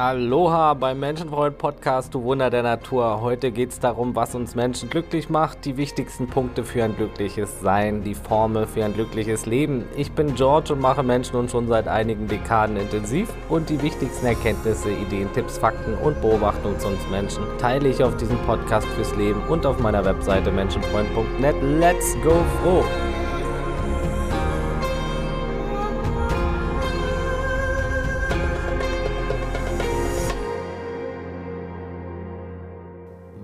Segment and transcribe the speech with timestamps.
[0.00, 3.20] Aloha beim Menschenfreund Podcast, du Wunder der Natur.
[3.20, 7.60] Heute geht es darum, was uns Menschen glücklich macht, die wichtigsten Punkte für ein glückliches
[7.60, 9.84] Sein, die Formel für ein glückliches Leben.
[9.98, 14.24] Ich bin George und mache Menschen nun schon seit einigen Dekaden intensiv und die wichtigsten
[14.24, 19.14] Erkenntnisse, Ideen, Tipps, Fakten und Beobachtungen zu uns Menschen teile ich auf diesem Podcast fürs
[19.16, 21.56] Leben und auf meiner Webseite menschenfreund.net.
[21.78, 22.82] Let's go froh!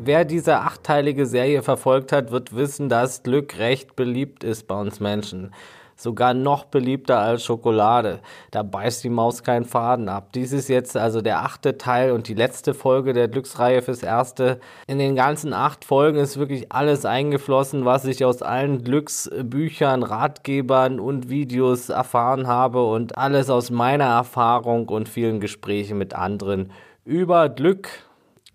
[0.06, 5.00] Wer diese achteilige Serie verfolgt hat, wird wissen, dass Glück recht beliebt ist bei uns
[5.00, 5.52] Menschen.
[5.96, 8.20] Sogar noch beliebter als Schokolade.
[8.52, 10.32] Da beißt die Maus keinen Faden ab.
[10.32, 14.60] Dies ist jetzt also der achte Teil und die letzte Folge der Glücksreihe fürs erste.
[14.86, 21.00] In den ganzen acht Folgen ist wirklich alles eingeflossen, was ich aus allen Glücksbüchern, Ratgebern
[21.00, 26.70] und Videos erfahren habe und alles aus meiner Erfahrung und vielen Gesprächen mit anderen
[27.04, 28.05] über Glück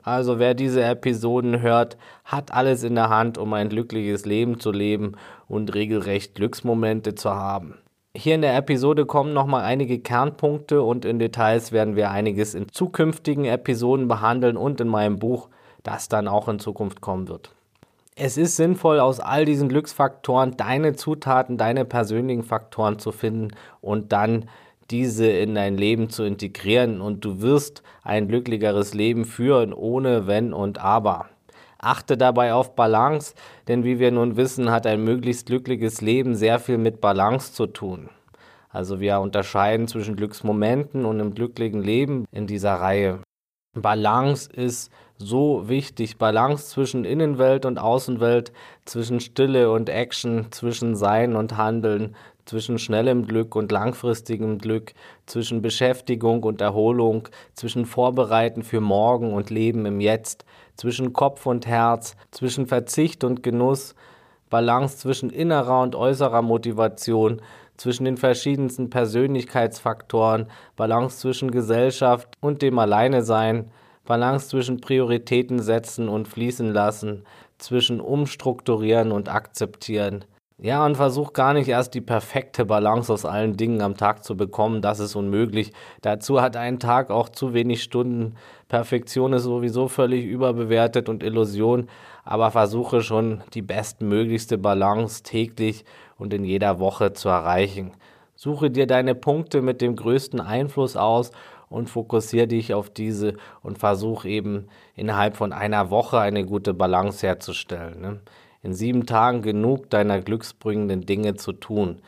[0.04, 4.72] also wer diese Episoden hört, hat alles in der Hand, um ein glückliches Leben zu
[4.72, 5.14] leben
[5.48, 7.76] und regelrecht Glücksmomente zu haben.
[8.16, 12.68] Hier in der Episode kommen nochmal einige Kernpunkte und in Details werden wir einiges in
[12.70, 15.48] zukünftigen Episoden behandeln und in meinem Buch,
[15.84, 17.52] das dann auch in Zukunft kommen wird.
[18.16, 24.12] Es ist sinnvoll, aus all diesen Glücksfaktoren deine Zutaten, deine persönlichen Faktoren zu finden und
[24.12, 24.50] dann
[24.92, 30.54] diese in dein Leben zu integrieren und du wirst ein glücklicheres Leben führen, ohne Wenn
[30.54, 31.28] und Aber.
[31.80, 33.34] Achte dabei auf Balance,
[33.68, 37.66] denn wie wir nun wissen, hat ein möglichst glückliches Leben sehr viel mit Balance zu
[37.66, 38.10] tun.
[38.70, 43.20] Also wir unterscheiden zwischen Glücksmomenten und einem glücklichen Leben in dieser Reihe.
[43.74, 46.18] Balance ist so wichtig.
[46.18, 48.52] Balance zwischen Innenwelt und Außenwelt,
[48.86, 52.16] zwischen Stille und Action, zwischen Sein und Handeln,
[52.52, 54.92] zwischen schnellem Glück und langfristigem Glück,
[55.26, 60.44] zwischen Beschäftigung und Erholung, zwischen Vorbereiten für morgen und Leben im Jetzt,
[60.76, 63.96] zwischen Kopf und Herz, zwischen Verzicht und Genuss,
[64.50, 67.42] Balance zwischen innerer und äußerer Motivation,
[67.78, 73.72] zwischen den verschiedensten Persönlichkeitsfaktoren, Balance zwischen Gesellschaft und dem Alleinesein,
[74.04, 77.24] Balance zwischen Prioritäten setzen und fließen lassen,
[77.60, 80.26] zwischen umstrukturieren und akzeptieren.
[80.64, 84.38] Ja, und versuch gar nicht erst die perfekte Balance aus allen Dingen am Tag zu
[84.38, 84.84] bekommen.
[84.84, 85.74] Das ist unmöglich.
[86.02, 88.36] Dazu hat ein Tag auch zu wenig Stunden.
[88.68, 91.90] Perfektion ist sowieso völlig überbewertet und Illusion.
[92.24, 95.84] Aber versuche schon die bestmöglichste Balance täglich
[96.20, 97.94] und in jeder Woche zu erreichen.
[98.36, 101.32] Suche dir deine Punkte mit dem größten Einfluss aus
[101.70, 103.34] und fokussiere dich auf diese
[103.64, 108.00] und versuch eben innerhalb von einer Woche eine gute Balance herzustellen.
[108.00, 108.20] Ne?
[108.64, 112.02] In sieben Tagen genug deiner glücksbringenden Dinge zu tun.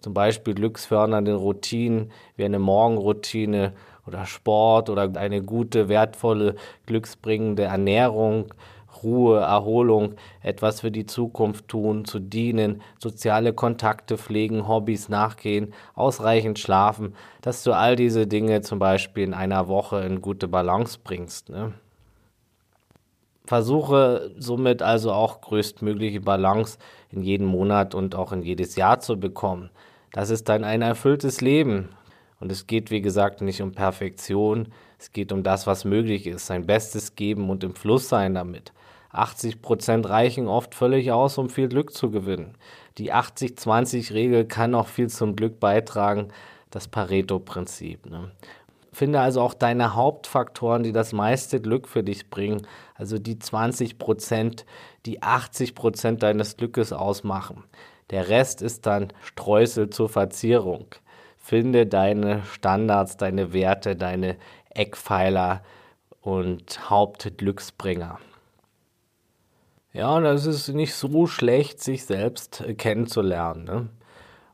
[0.00, 3.74] Zum Beispiel glücksfördernde Routinen wie eine Morgenroutine
[4.06, 6.56] oder Sport oder eine gute, wertvolle,
[6.86, 8.52] glücksbringende Ernährung,
[9.02, 16.58] Ruhe, Erholung, etwas für die Zukunft tun, zu dienen, soziale Kontakte pflegen, Hobbys nachgehen, ausreichend
[16.58, 21.50] schlafen, dass du all diese Dinge zum Beispiel in einer Woche in gute Balance bringst.
[21.50, 21.72] Ne?
[23.50, 26.78] Versuche somit also auch größtmögliche Balance
[27.10, 29.70] in jeden Monat und auch in jedes Jahr zu bekommen.
[30.12, 31.88] Das ist dann ein erfülltes Leben.
[32.38, 34.68] Und es geht, wie gesagt, nicht um Perfektion,
[35.00, 38.72] es geht um das, was möglich ist, sein Bestes geben und im Fluss sein damit.
[39.10, 42.54] 80 Prozent reichen oft völlig aus, um viel Glück zu gewinnen.
[42.98, 46.28] Die 80-20-Regel kann auch viel zum Glück beitragen,
[46.70, 48.08] das Pareto-Prinzip.
[48.08, 48.30] Ne?
[48.92, 52.66] Finde also auch deine Hauptfaktoren, die das meiste Glück für dich bringen,
[53.00, 54.66] also die 20 Prozent,
[55.06, 57.64] die 80 Prozent deines Glückes ausmachen.
[58.10, 60.84] Der Rest ist dann Streusel zur Verzierung.
[61.38, 64.36] Finde deine Standards, deine Werte, deine
[64.68, 65.62] Eckpfeiler
[66.20, 68.18] und Hauptglücksbringer.
[69.94, 73.64] Ja, und es ist nicht so schlecht, sich selbst kennenzulernen.
[73.64, 73.88] Ne?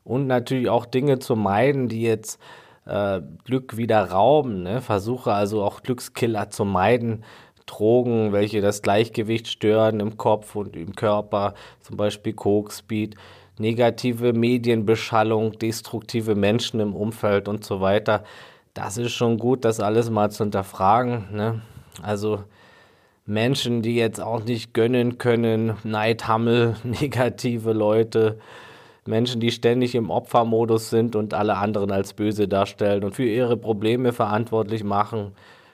[0.05, 2.39] Und natürlich auch Dinge zu meiden, die jetzt
[2.85, 4.63] äh, Glück wieder rauben.
[4.63, 4.81] Ne?
[4.81, 7.23] Versuche also auch Glückskiller zu meiden.
[7.67, 13.15] Drogen, welche das Gleichgewicht stören im Kopf und im Körper, zum Beispiel Coke, Speed,
[13.59, 18.23] negative Medienbeschallung, destruktive Menschen im Umfeld und so weiter.
[18.73, 21.25] Das ist schon gut, das alles mal zu hinterfragen.
[21.31, 21.61] Ne?
[22.01, 22.43] Also
[23.25, 28.39] Menschen, die jetzt auch nicht gönnen können, Neidhammel, negative Leute,
[29.05, 33.57] Menschen, die ständig im Opfermodus sind und alle anderen als böse darstellen und für ihre
[33.57, 35.33] Probleme verantwortlich machen,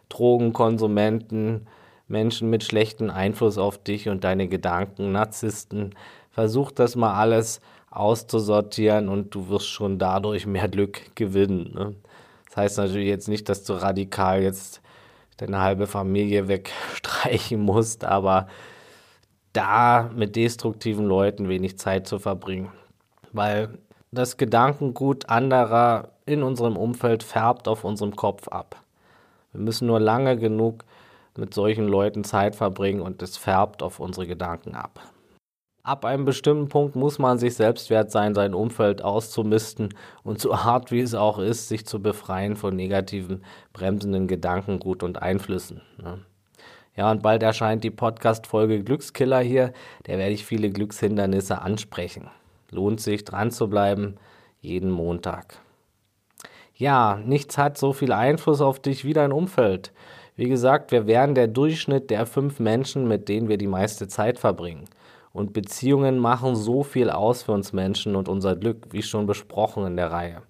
[0.09, 1.67] Drogenkonsumenten,
[2.07, 5.95] Menschen mit schlechtem Einfluss auf dich und deine Gedanken, Narzissten.
[6.31, 11.71] Versuch das mal alles auszusortieren und du wirst schon dadurch mehr Glück gewinnen.
[11.73, 11.95] Ne?
[12.47, 14.81] Das heißt natürlich jetzt nicht, dass du radikal jetzt
[15.38, 18.47] deine halbe Familie wegstreichen musst, aber
[19.53, 22.71] da mit destruktiven Leuten wenig Zeit zu verbringen.
[23.31, 23.77] Weil
[24.11, 28.75] das Gedankengut anderer in unserem Umfeld färbt auf unserem Kopf ab.
[29.51, 30.83] Wir müssen nur lange genug
[31.38, 35.01] mit solchen Leuten Zeit verbringen und es färbt auf unsere Gedanken ab.
[35.85, 39.89] Ab einem bestimmten Punkt muss man sich selbst wert sein, sein Umfeld auszumisten
[40.24, 43.44] und so hart wie es auch ist, sich zu befreien von negativen,
[43.74, 45.81] bremsenden Gedankengut und Einflüssen.
[46.01, 46.19] Ne?
[46.95, 49.74] Ja, und bald erscheint die Podcast-Folge Glückskiller hier.
[50.03, 52.29] Da werde ich viele Glückshindernisse ansprechen.
[52.69, 54.15] Lohnt sich, dran zu bleiben,
[54.62, 55.59] jeden Montag.
[56.75, 59.91] Ja, nichts hat so viel Einfluss auf dich wie dein Umfeld.
[60.35, 64.39] Wie gesagt, wir wären der Durchschnitt der fünf Menschen, mit denen wir die meiste Zeit
[64.39, 64.85] verbringen.
[65.31, 69.85] Und Beziehungen machen so viel aus für uns Menschen und unser Glück, wie schon besprochen
[69.85, 70.41] in der Reihe.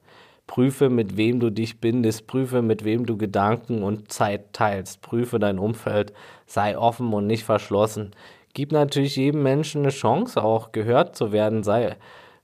[0.48, 5.40] Prüfe, mit wem du dich bindest, prüfe, mit wem du Gedanken und Zeit teilst, prüfe
[5.40, 6.14] dein Umfeld,
[6.46, 8.12] sei offen und nicht verschlossen.
[8.54, 11.96] Gib natürlich jedem Menschen eine Chance, auch gehört zu werden, sei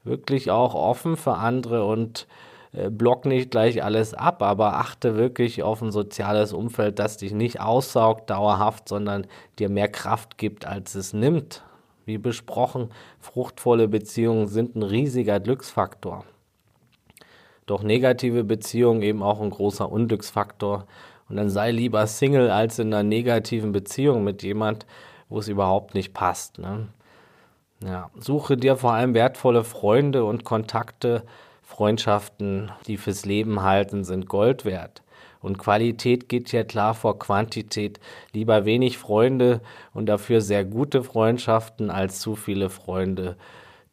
[0.04, 2.28] wirklich auch offen für andere und
[2.72, 7.60] block nicht gleich alles ab, aber achte wirklich auf ein soziales Umfeld, das dich nicht
[7.62, 9.26] aussaugt dauerhaft, sondern
[9.58, 11.64] dir mehr Kraft gibt, als es nimmt.
[12.06, 12.90] Wie besprochen,
[13.20, 16.26] fruchtvolle Beziehungen sind ein riesiger Glücksfaktor.
[17.66, 20.86] Doch negative Beziehungen eben auch ein großer Unglücksfaktor.
[21.30, 24.88] Und dann sei lieber Single als in einer negativen Beziehung mit jemand,
[25.28, 26.58] wo es überhaupt nicht passt.
[26.58, 26.88] Ne?
[27.84, 31.24] Ja, suche dir vor allem wertvolle Freunde und Kontakte,
[31.70, 35.04] Freundschaften, die fürs Leben halten, sind Gold wert.
[35.40, 38.00] Und Qualität geht ja klar vor Quantität.
[38.34, 39.62] Lieber wenig Freunde
[39.94, 43.38] und dafür sehr gute Freundschaften als zu viele Freunde,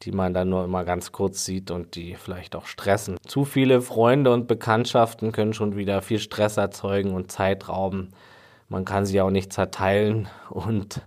[0.03, 3.19] die man dann nur immer ganz kurz sieht und die vielleicht auch stressen.
[3.27, 8.09] Zu viele Freunde und Bekanntschaften können schon wieder viel Stress erzeugen und Zeit rauben.
[8.71, 11.03] Man kann sie auch nicht zerteilen und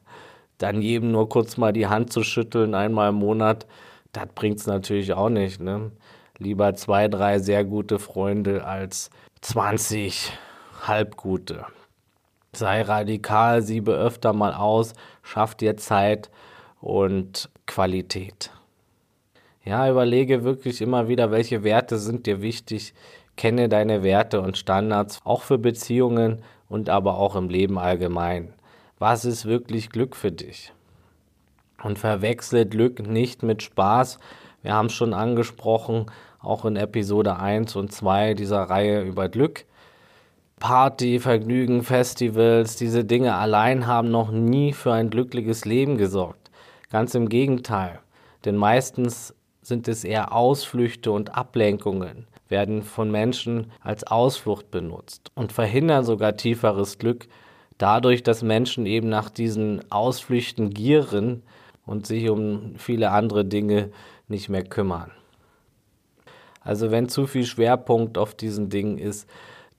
[0.60, 3.66] dann jedem nur kurz mal die Hand zu schütteln, einmal im Monat,
[4.14, 5.60] das bringt es natürlich auch nicht.
[5.60, 5.92] Ne?
[6.40, 9.10] Lieber zwei, drei sehr gute Freunde als
[9.42, 10.32] 20
[10.88, 11.66] halbgute.
[12.54, 16.32] Sei radikal, siebe öfter mal aus, schaff dir Zeit
[16.82, 18.52] und Qualität.
[19.64, 22.94] Ja, überlege wirklich immer wieder, welche Werte sind dir wichtig.
[23.36, 28.54] Kenne deine Werte und Standards, auch für Beziehungen und aber auch im Leben allgemein.
[28.98, 30.74] Was ist wirklich Glück für dich?
[31.84, 34.20] Und verwechsle Glück nicht mit Spaß.
[34.62, 36.08] Wir haben es schon angesprochen,
[36.42, 39.66] auch in Episode 1 und 2 dieser Reihe über Glück.
[40.60, 46.52] Party, Vergnügen, Festivals, diese Dinge allein haben noch nie für ein glückliches Leben gesorgt.
[46.92, 48.00] Ganz im Gegenteil,
[48.46, 55.54] denn meistens sind es eher Ausflüchte und Ablenkungen, werden von Menschen als Ausflucht benutzt und
[55.54, 57.28] verhindern sogar tieferes Glück,
[57.78, 61.44] dadurch, dass Menschen eben nach diesen Ausflüchten gieren
[61.86, 63.92] und sich um viele andere Dinge
[64.28, 65.12] nicht mehr kümmern.
[66.62, 69.30] Also wenn zu viel Schwerpunkt auf diesen Dingen ist,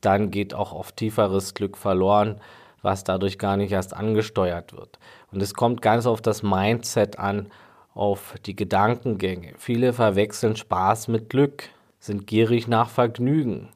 [0.00, 2.40] dann geht auch oft tieferes Glück verloren,
[2.82, 4.98] was dadurch gar nicht erst angesteuert wird.
[5.30, 7.48] Und es kommt ganz auf das Mindset an,
[7.94, 9.52] auf die Gedankengänge.
[9.58, 11.64] Viele verwechseln Spaß mit Glück,
[11.98, 13.68] sind gierig nach Vergnügen.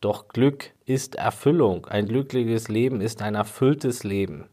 [0.00, 1.86] Doch Glück ist Erfüllung.
[1.86, 4.46] Ein glückliches Leben ist ein erfülltes Leben.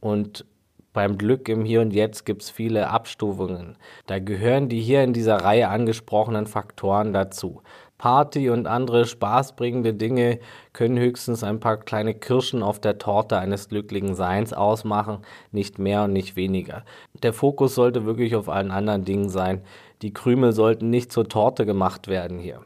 [0.00, 0.46] Und
[0.92, 3.76] beim Glück im Hier und Jetzt gibt es viele Abstufungen.
[4.06, 7.62] Da gehören die hier in dieser Reihe angesprochenen Faktoren dazu.
[7.96, 10.40] Party und andere spaßbringende Dinge
[10.72, 15.18] können höchstens ein paar kleine Kirschen auf der Torte eines glücklichen Seins ausmachen,
[15.52, 16.84] nicht mehr und nicht weniger.
[17.22, 19.60] Der Fokus sollte wirklich auf allen anderen Dingen sein.
[20.02, 22.62] Die Krümel sollten nicht zur Torte gemacht werden hier.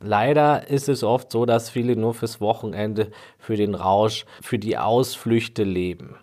[0.00, 4.76] Leider ist es oft so, dass viele nur fürs Wochenende, für den Rausch, für die
[4.76, 6.16] Ausflüchte leben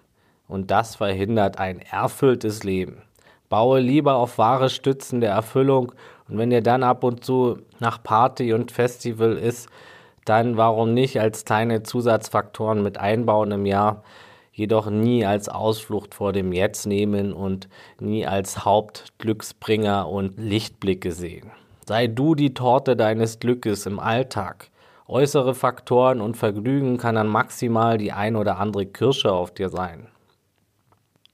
[0.50, 3.03] und das verhindert ein erfülltes Leben.
[3.48, 5.94] Baue lieber auf wahre Stützen der Erfüllung
[6.27, 9.70] und wenn ihr dann ab und zu nach Party und Festival ist,
[10.25, 14.03] dann warum nicht als kleine Zusatzfaktoren mit einbauen im Jahr,
[14.51, 21.51] jedoch nie als Ausflucht vor dem Jetzt nehmen und nie als Hauptglücksbringer und Lichtblicke sehen.
[21.88, 24.70] Sei du die Torte deines Glückes im Alltag.
[25.08, 30.08] Äußere Faktoren und Vergnügen kann dann maximal die ein oder andere Kirsche auf dir sein.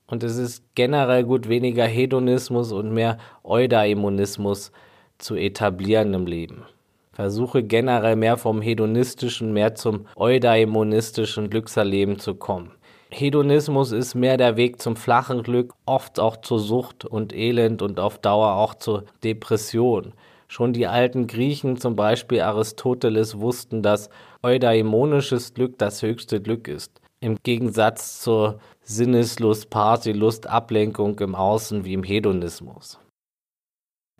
[0.08, 4.72] Und es ist generell gut, weniger Hedonismus und mehr Eudaimonismus
[5.18, 6.64] zu etablieren im Leben.
[7.12, 12.72] Versuche generell mehr vom hedonistischen, mehr zum eudaimonistischen Glückserleben zu kommen.
[13.10, 18.00] Hedonismus ist mehr der Weg zum flachen Glück, oft auch zur Sucht und Elend und
[18.00, 20.14] auf Dauer auch zur Depression.
[20.50, 24.10] Schon die alten Griechen, zum Beispiel Aristoteles, wussten, dass
[24.44, 27.02] eudaimonisches Glück das höchste Glück ist.
[27.25, 33.00] Im Gegensatz zur Sinneslust, Partylust, Ablenkung im Außen wie im Hedonismus.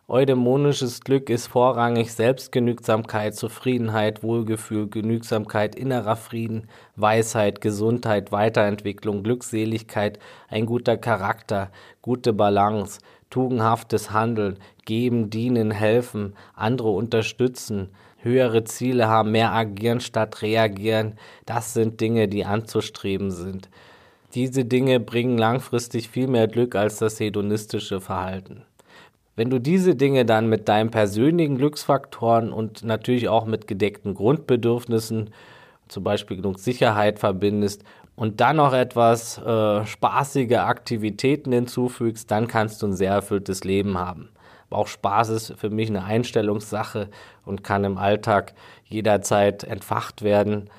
[0.08, 10.66] Eudämonisches Glück ist vorrangig Selbstgenügsamkeit, Zufriedenheit, Wohlgefühl, Genügsamkeit, innerer Frieden, Weisheit, Gesundheit, Weiterentwicklung, Glückseligkeit, ein
[10.66, 11.70] guter Charakter,
[12.02, 17.92] gute Balance, tugendhaftes Handeln, geben, dienen, helfen, andere unterstützen,
[18.26, 21.14] höhere Ziele haben, mehr agieren statt reagieren,
[21.46, 23.70] das sind Dinge, die anzustreben sind.
[24.34, 28.64] Diese Dinge bringen langfristig viel mehr Glück als das hedonistische Verhalten.
[29.38, 35.30] Wenn du diese Dinge dann mit deinen persönlichen Glücksfaktoren und natürlich auch mit gedeckten Grundbedürfnissen,
[35.88, 37.84] zum Beispiel genug Sicherheit verbindest
[38.16, 43.98] und dann noch etwas äh, spaßige Aktivitäten hinzufügst, dann kannst du ein sehr erfülltes Leben
[43.98, 44.30] haben.
[44.70, 47.10] Aber auch Spaß ist für mich eine Einstellungssache
[47.46, 48.54] und kann im Alltag
[48.86, 50.70] jederzeit entfacht werden,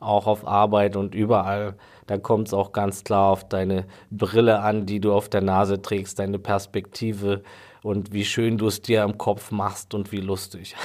[0.00, 1.74] auch auf Arbeit und überall.
[2.06, 5.80] Da kommt es auch ganz klar auf deine Brille an, die du auf der Nase
[5.80, 7.42] trägst, deine Perspektive
[7.82, 10.76] und wie schön du es dir im Kopf machst und wie lustig.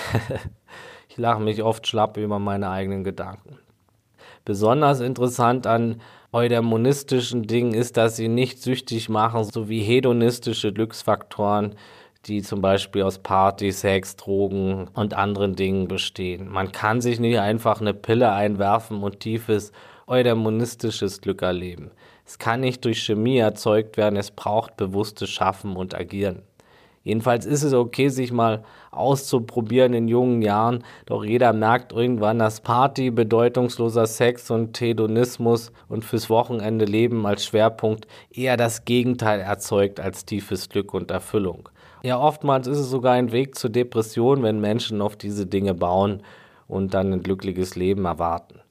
[1.09, 3.57] ich lache mich oft schlapp über meine eigenen Gedanken.
[4.45, 11.75] Besonders interessant an eudaemonistischen Dingen ist, dass sie nicht süchtig machen, sowie hedonistische Glücksfaktoren,
[12.27, 16.49] die zum Beispiel aus Party, Sex, Drogen und anderen Dingen bestehen.
[16.49, 19.71] Man kann sich nicht einfach eine Pille einwerfen und tiefes
[20.07, 21.91] eudaemonistisches Glück erleben.
[22.25, 26.43] Es kann nicht durch Chemie erzeugt werden, es braucht bewusstes Schaffen und Agieren.
[27.07, 32.59] Jedenfalls ist es okay, sich mal auszuprobieren in jungen Jahren, doch jeder merkt irgendwann, dass
[32.59, 40.01] Party, bedeutungsloser Sex und Hedonismus und fürs Wochenende Leben als Schwerpunkt eher das Gegenteil erzeugt
[40.01, 41.69] als tiefes Glück und Erfüllung.
[42.03, 46.21] Ja, oftmals ist es sogar ein Weg zur Depression, wenn Menschen auf diese Dinge bauen
[46.67, 48.61] und dann ein glückliches Leben erwarten.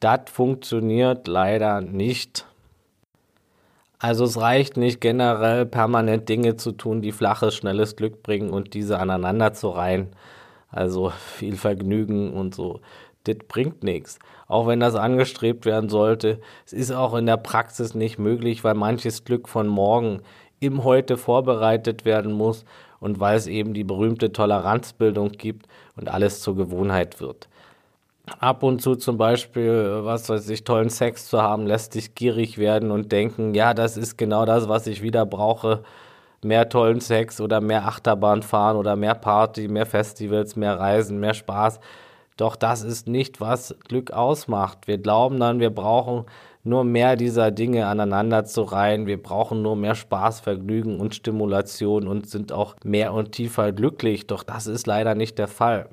[0.00, 2.46] Das funktioniert leider nicht.
[4.00, 8.74] Also es reicht nicht generell permanent Dinge zu tun, die flaches, schnelles Glück bringen und
[8.74, 10.08] diese aneinander zu reihen.
[10.68, 12.80] Also viel Vergnügen und so.
[13.24, 14.18] Das bringt nichts.
[14.48, 16.40] Auch wenn das angestrebt werden sollte.
[16.66, 20.22] Es ist auch in der Praxis nicht möglich, weil manches Glück von morgen
[20.62, 22.64] im Heute vorbereitet werden muss
[23.00, 25.66] und weil es eben die berühmte Toleranzbildung gibt
[25.96, 27.48] und alles zur Gewohnheit wird
[28.38, 32.58] ab und zu zum Beispiel, was weiß ich, tollen Sex zu haben, lässt dich gierig
[32.58, 35.82] werden und denken, ja, das ist genau das, was ich wieder brauche.
[36.44, 41.34] Mehr tollen Sex oder mehr Achterbahn fahren oder mehr Party, mehr Festivals, mehr Reisen, mehr
[41.34, 41.78] Spaß.
[42.36, 44.88] Doch das ist nicht, was Glück ausmacht.
[44.88, 46.24] Wir glauben dann, wir brauchen
[46.64, 49.06] nur mehr dieser Dinge aneinander zu reihen.
[49.06, 54.26] Wir brauchen nur mehr Spaß, Vergnügen und Stimulation und sind auch mehr und tiefer glücklich.
[54.26, 55.88] Doch das ist leider nicht der Fall.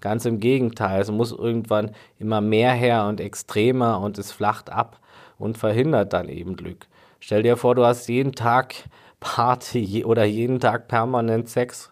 [0.00, 4.98] Ganz im Gegenteil, es muss irgendwann immer mehr her und extremer und es flacht ab
[5.38, 6.86] und verhindert dann eben Glück.
[7.20, 8.74] Stell dir vor, du hast jeden Tag
[9.20, 11.88] Party oder jeden Tag permanent Sex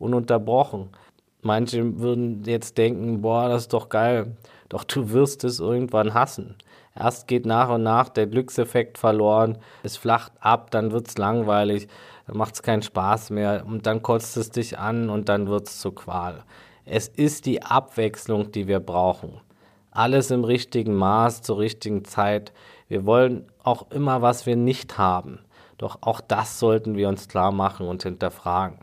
[0.00, 0.88] ununterbrochen.
[1.40, 4.36] Manche würden jetzt denken, boah, das ist doch geil.
[4.72, 6.56] Doch du wirst es irgendwann hassen.
[6.98, 11.88] Erst geht nach und nach der Glückseffekt verloren, es flacht ab, dann wird es langweilig,
[12.26, 15.68] dann macht es keinen Spaß mehr und dann kotzt es dich an und dann wird
[15.68, 16.42] es zur Qual.
[16.86, 19.42] Es ist die Abwechslung, die wir brauchen.
[19.90, 22.54] Alles im richtigen Maß, zur richtigen Zeit.
[22.88, 25.40] Wir wollen auch immer, was wir nicht haben.
[25.76, 28.78] Doch auch das sollten wir uns klar machen und hinterfragen.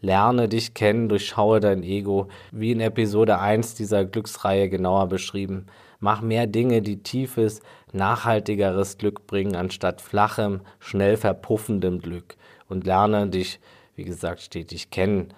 [0.00, 5.66] Lerne dich kennen, durchschaue dein Ego, wie in Episode 1 dieser Glücksreihe genauer beschrieben.
[5.98, 7.60] Mach mehr Dinge, die tiefes,
[7.92, 12.36] nachhaltigeres Glück bringen, anstatt flachem, schnell verpuffendem Glück.
[12.68, 13.58] Und lerne dich,
[13.96, 15.34] wie gesagt, stetig kennen.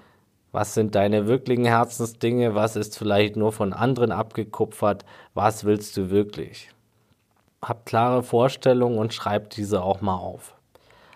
[0.53, 2.55] Was sind deine wirklichen Herzensdinge?
[2.55, 5.07] Was ist vielleicht nur von anderen abgekupfert?
[5.33, 6.71] Was willst du wirklich?
[7.63, 10.55] Hab klare Vorstellungen und schreib diese auch mal auf.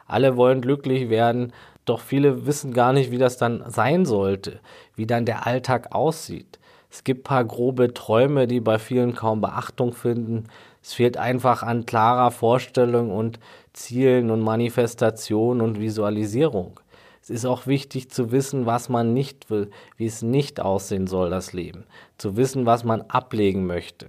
[0.07, 1.53] Alle wollen glücklich werden,
[1.85, 4.61] doch viele wissen gar nicht, wie das dann sein sollte,
[4.95, 6.59] wie dann der Alltag aussieht.
[6.91, 10.45] Es gibt paar grobe Träume, die bei vielen kaum Beachtung finden.
[10.83, 13.41] Es fehlt einfach an klarer Vorstellung und
[13.73, 16.79] Zielen und Manifestation und Visualisierung.
[17.21, 21.31] Es ist auch wichtig zu wissen, was man nicht will, wie es nicht aussehen soll,
[21.31, 21.85] das Leben.
[22.19, 24.09] Zu wissen, was man ablegen möchte.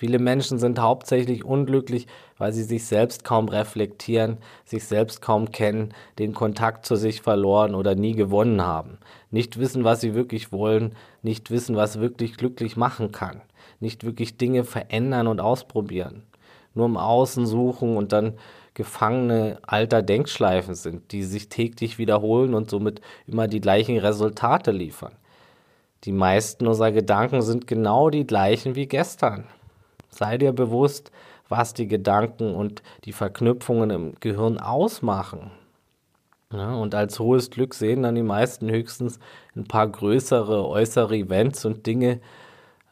[0.00, 2.06] Viele Menschen sind hauptsächlich unglücklich,
[2.38, 7.74] weil sie sich selbst kaum reflektieren, sich selbst kaum kennen, den Kontakt zu sich verloren
[7.74, 8.96] oder nie gewonnen haben,
[9.30, 13.42] nicht wissen, was sie wirklich wollen, nicht wissen, was wirklich glücklich machen kann,
[13.78, 16.22] nicht wirklich Dinge verändern und ausprobieren,
[16.72, 18.38] nur im Außen suchen und dann
[18.72, 25.12] Gefangene alter Denkschleifen sind, die sich täglich wiederholen und somit immer die gleichen Resultate liefern.
[26.04, 29.44] Die meisten unserer Gedanken sind genau die gleichen wie gestern.
[30.10, 31.10] Sei dir bewusst,
[31.48, 35.50] was die Gedanken und die Verknüpfungen im Gehirn ausmachen.
[36.52, 39.20] Ja, und als hohes Glück sehen dann die meisten höchstens
[39.54, 42.20] ein paar größere äußere Events und Dinge,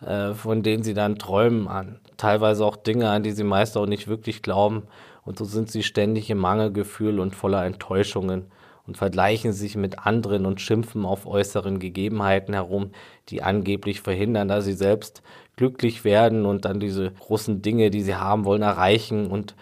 [0.00, 1.98] äh, von denen sie dann träumen an.
[2.16, 4.84] Teilweise auch Dinge, an die sie meist auch nicht wirklich glauben.
[5.25, 8.46] Und so sind sie ständig im Mangelgefühl und voller Enttäuschungen
[8.87, 12.92] und vergleichen sich mit anderen und schimpfen auf äußeren Gegebenheiten herum,
[13.28, 15.22] die angeblich verhindern, dass sie selbst
[15.58, 19.54] glücklich werden und dann diese großen Dinge, die sie haben wollen, erreichen und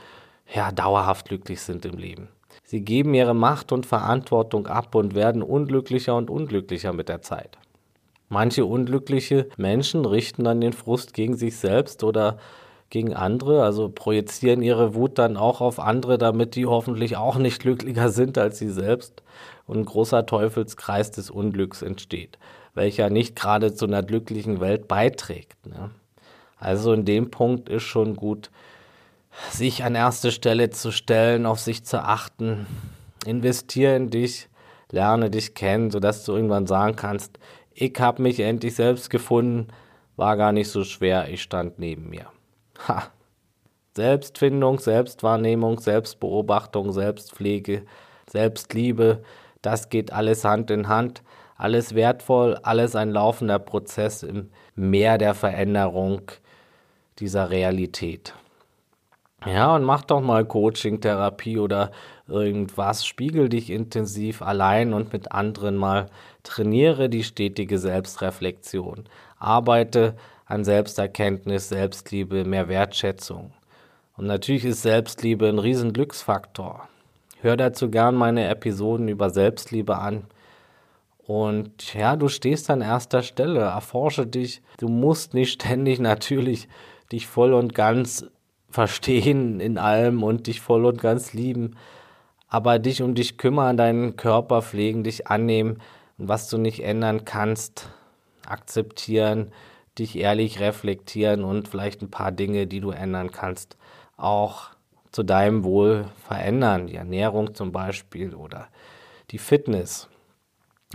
[0.55, 2.29] ja, dauerhaft glücklich sind im Leben.
[2.63, 7.59] Sie geben ihre Macht und Verantwortung ab und werden unglücklicher und unglücklicher mit der Zeit.
[8.29, 12.39] Manche unglückliche Menschen richten dann den Frust gegen sich selbst oder
[12.91, 17.61] gegen andere, also projizieren ihre Wut dann auch auf andere, damit die hoffentlich auch nicht
[17.61, 19.23] glücklicher sind als sie selbst
[19.67, 22.39] und ein großer Teufelskreis des Unglücks entsteht,
[22.77, 25.67] welcher nicht gerade zu einer glücklichen Welt beiträgt.
[25.67, 25.91] Ne?
[26.59, 28.51] Also in dem Punkt ist schon gut,
[29.51, 32.67] sich an erste Stelle zu stellen, auf sich zu achten,
[33.27, 34.49] investiere in dich,
[34.91, 37.39] lerne dich kennen, sodass du irgendwann sagen kannst,
[37.75, 39.69] ich habe mich endlich selbst gefunden,
[40.17, 42.27] war gar nicht so schwer, ich stand neben mir.
[42.89, 43.09] Ha.
[43.95, 47.87] Selbstfindung, Selbstwahrnehmung, Selbstbeobachtung, Selbstpflege,
[48.31, 49.23] Selbstliebe,
[49.63, 51.23] das geht alles Hand in Hand,
[51.57, 56.23] alles wertvoll, alles ein laufender Prozess im Meer der Veränderung
[57.19, 58.35] dieser Realität.
[59.45, 61.93] Ja, und mach doch mal Coaching, Therapie oder
[62.27, 63.07] irgendwas.
[63.07, 66.07] Spiegel dich intensiv allein und mit anderen mal.
[66.43, 69.05] Trainiere die stetige Selbstreflexion.
[69.39, 73.53] Arbeite an Selbsterkenntnis, Selbstliebe, mehr Wertschätzung.
[74.17, 76.89] Und natürlich ist Selbstliebe ein riesen Glücksfaktor.
[77.41, 80.25] Hör dazu gern meine Episoden über Selbstliebe an.
[81.27, 84.63] Und ja, du stehst an erster Stelle, erforsche dich.
[84.79, 86.69] Du musst nicht ständig natürlich
[87.11, 88.27] dich voll und ganz
[88.71, 91.77] verstehen in allem und dich voll und ganz lieben,
[92.49, 95.81] aber dich um dich kümmern, deinen Körper pflegen, dich annehmen
[96.19, 97.89] und was du nicht ändern kannst,
[98.47, 99.51] akzeptieren,
[99.99, 103.77] dich ehrlich reflektieren und vielleicht ein paar Dinge, die du ändern kannst,
[104.17, 104.71] auch
[105.11, 106.87] zu deinem Wohl verändern.
[106.87, 108.69] Die Ernährung zum Beispiel oder
[109.31, 110.09] die Fitness.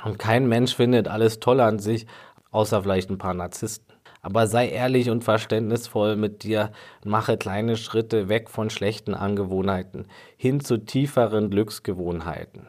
[0.04, 2.08] Und kein Mensch findet alles toll an sich,
[2.52, 3.92] außer vielleicht ein paar Narzissten.
[4.22, 6.72] Aber sei ehrlich und verständnisvoll mit dir,
[7.04, 10.06] mache kleine Schritte weg von schlechten Angewohnheiten
[10.38, 12.68] hin zu tieferen Glücksgewohnheiten,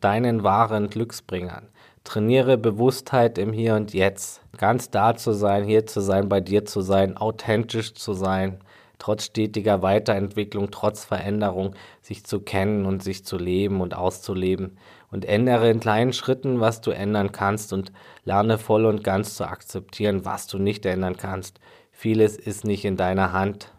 [0.00, 1.68] deinen wahren Glücksbringern.
[2.04, 4.42] Trainiere Bewusstheit im Hier und Jetzt.
[4.56, 8.58] Ganz da zu sein, hier zu sein, bei dir zu sein, authentisch zu sein,
[8.98, 14.78] trotz stetiger Weiterentwicklung, trotz Veränderung, sich zu kennen und sich zu leben und auszuleben.
[15.12, 17.92] Und ändere in kleinen Schritten, was du ändern kannst und
[18.24, 21.60] lerne voll und ganz zu akzeptieren, was du nicht ändern kannst.
[21.92, 23.70] Vieles ist nicht in deiner Hand.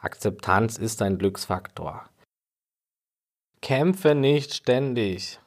[0.00, 2.02] Akzeptanz ist ein Glücksfaktor.
[3.60, 5.38] Kämpfe nicht ständig.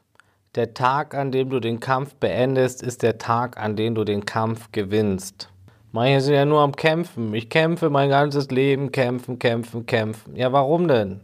[0.56, 4.26] Der Tag, an dem du den Kampf beendest, ist der Tag, an dem du den
[4.26, 5.50] Kampf gewinnst.
[5.92, 7.34] Manche sind ja nur am Kämpfen.
[7.34, 10.36] Ich kämpfe mein ganzes Leben, kämpfen, kämpfen, kämpfen.
[10.36, 11.22] Ja, warum denn?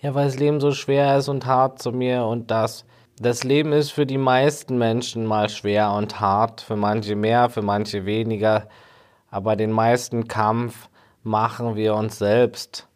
[0.00, 2.84] Ja, weil das Leben so schwer ist und hart zu mir und das.
[3.18, 7.62] Das Leben ist für die meisten Menschen mal schwer und hart, für manche mehr, für
[7.62, 8.68] manche weniger.
[9.30, 10.90] Aber den meisten Kampf
[11.22, 12.86] machen wir uns selbst.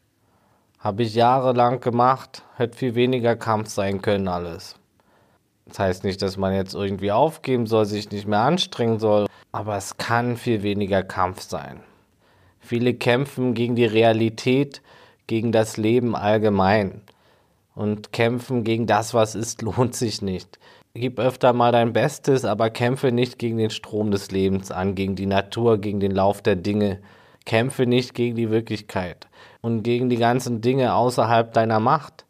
[0.78, 4.74] Habe ich jahrelang gemacht, hätte viel weniger Kampf sein können alles.
[5.64, 9.76] Das heißt nicht, dass man jetzt irgendwie aufgeben soll, sich nicht mehr anstrengen soll, aber
[9.76, 11.80] es kann viel weniger Kampf sein.
[12.60, 14.82] Viele kämpfen gegen die Realität,
[15.26, 17.00] gegen das Leben allgemein
[17.74, 20.58] und kämpfen gegen das, was ist, lohnt sich nicht.
[20.94, 25.14] Gib öfter mal dein Bestes, aber kämpfe nicht gegen den Strom des Lebens an, gegen
[25.14, 27.00] die Natur, gegen den Lauf der Dinge.
[27.46, 29.28] Kämpfe nicht gegen die Wirklichkeit
[29.60, 32.26] und gegen die ganzen Dinge außerhalb deiner Macht,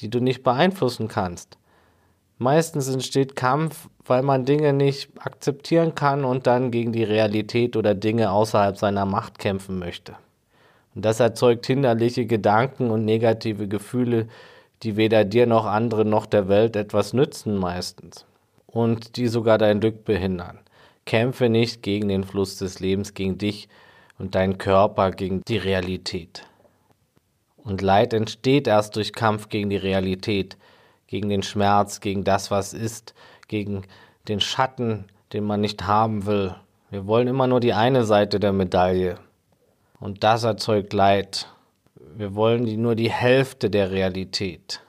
[0.00, 1.56] die du nicht beeinflussen kannst.
[2.38, 7.94] Meistens entsteht Kampf, weil man Dinge nicht akzeptieren kann und dann gegen die Realität oder
[7.94, 10.16] Dinge außerhalb seiner Macht kämpfen möchte.
[10.94, 14.28] Und das erzeugt hinderliche Gedanken und negative Gefühle,
[14.84, 18.26] die weder dir noch anderen noch der Welt etwas nützen meistens
[18.66, 20.60] und die sogar dein Glück behindern.
[21.06, 23.68] Kämpfe nicht gegen den Fluss des Lebens, gegen dich
[24.18, 26.46] und deinen Körper, gegen die Realität.
[27.56, 30.56] Und Leid entsteht erst durch Kampf gegen die Realität,
[31.06, 33.14] gegen den Schmerz, gegen das, was ist,
[33.48, 33.82] gegen
[34.28, 36.54] den Schatten, den man nicht haben will.
[36.90, 39.18] Wir wollen immer nur die eine Seite der Medaille.
[39.98, 41.48] Und das erzeugt Leid.
[42.16, 44.80] Wir wollen die, nur die Hälfte der Realität.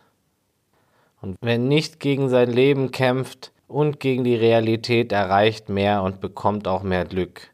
[1.22, 6.68] Und wer nicht gegen sein Leben kämpft und gegen die Realität, erreicht mehr und bekommt
[6.68, 7.50] auch mehr Glück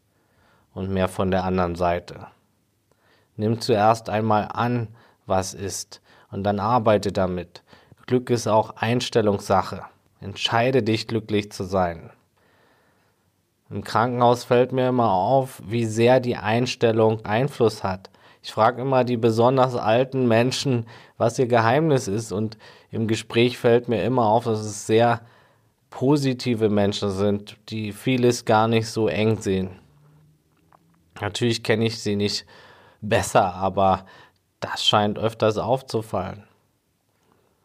[0.74, 2.28] und mehr von der anderen Seite.
[3.38, 4.90] Nimm zuerst einmal an,
[5.26, 7.64] was ist, und dann arbeite damit.
[8.08, 9.84] Glück ist auch Einstellungssache.
[10.20, 12.10] Entscheide dich, glücklich zu sein.
[13.70, 18.10] Im Krankenhaus fällt mir immer auf, wie sehr die Einstellung Einfluss hat.
[18.44, 22.32] Ich frage immer die besonders alten Menschen, was ihr Geheimnis ist.
[22.32, 22.58] Und
[22.90, 25.22] im Gespräch fällt mir immer auf, dass es sehr
[25.90, 29.80] positive Menschen sind, die vieles gar nicht so eng sehen.
[31.20, 32.46] Natürlich kenne ich sie nicht
[33.02, 34.06] besser, aber
[34.60, 36.44] das scheint öfters aufzufallen.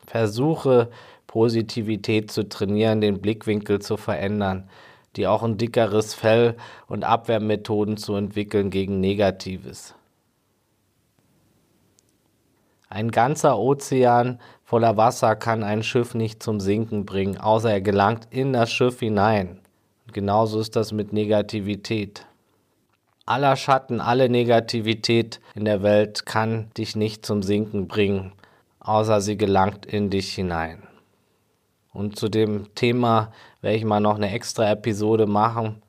[0.06, 0.90] Versuche
[1.26, 4.68] Positivität zu trainieren, den Blickwinkel zu verändern,
[5.16, 9.94] die auch ein dickeres Fell und Abwehrmethoden zu entwickeln gegen Negatives.
[12.88, 18.29] Ein ganzer Ozean voller Wasser kann ein Schiff nicht zum Sinken bringen, außer er gelangt
[18.31, 19.61] in das Schiff hinein.
[20.07, 22.27] Und genauso ist das mit Negativität.
[23.25, 28.33] Aller Schatten, alle Negativität in der Welt kann dich nicht zum Sinken bringen,
[28.79, 30.85] außer sie gelangt in dich hinein.
[31.92, 35.83] Und zu dem Thema werde ich mal noch eine extra Episode machen.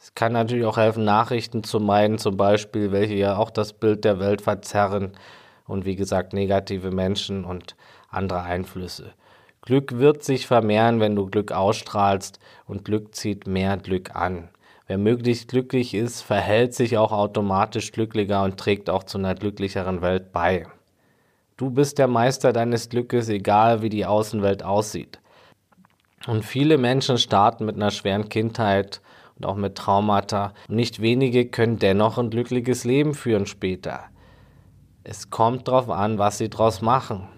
[0.00, 4.04] Es kann natürlich auch helfen, Nachrichten zu meiden, zum Beispiel, welche ja auch das Bild
[4.04, 5.12] der Welt verzerren
[5.66, 7.76] und wie gesagt negative Menschen und
[8.10, 9.12] andere Einflüsse.
[9.62, 14.48] Glück wird sich vermehren, wenn du Glück ausstrahlst und Glück zieht mehr Glück an.
[14.86, 20.02] Wer möglichst glücklich ist, verhält sich auch automatisch glücklicher und trägt auch zu einer glücklicheren
[20.02, 20.66] Welt bei.
[21.56, 25.20] Du bist der Meister deines Glückes, egal wie die Außenwelt aussieht.
[26.26, 29.00] Und viele Menschen starten mit einer schweren Kindheit
[29.36, 30.52] und auch mit Traumata.
[30.68, 34.04] Und nicht wenige können dennoch ein glückliches Leben führen später.
[35.06, 37.28] Es kommt darauf an, was sie daraus machen.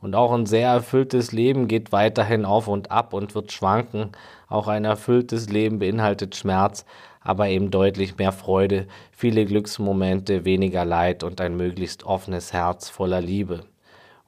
[0.00, 4.12] Und auch ein sehr erfülltes Leben geht weiterhin auf und ab und wird schwanken.
[4.46, 6.84] Auch ein erfülltes Leben beinhaltet Schmerz,
[7.20, 13.20] aber eben deutlich mehr Freude, viele Glücksmomente, weniger Leid und ein möglichst offenes Herz voller
[13.20, 13.64] Liebe.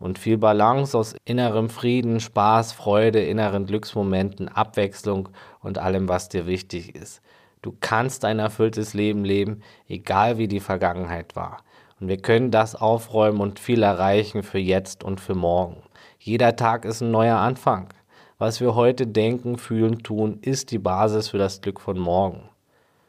[0.00, 5.28] Und viel Balance aus innerem Frieden, Spaß, Freude, inneren Glücksmomenten, Abwechslung
[5.60, 7.22] und allem, was dir wichtig ist.
[7.62, 11.58] Du kannst ein erfülltes Leben leben, egal wie die Vergangenheit war.
[12.00, 15.82] Und wir können das aufräumen und viel erreichen für jetzt und für morgen.
[16.18, 17.88] Jeder Tag ist ein neuer Anfang.
[18.38, 22.48] Was wir heute denken, fühlen, tun, ist die Basis für das Glück von morgen.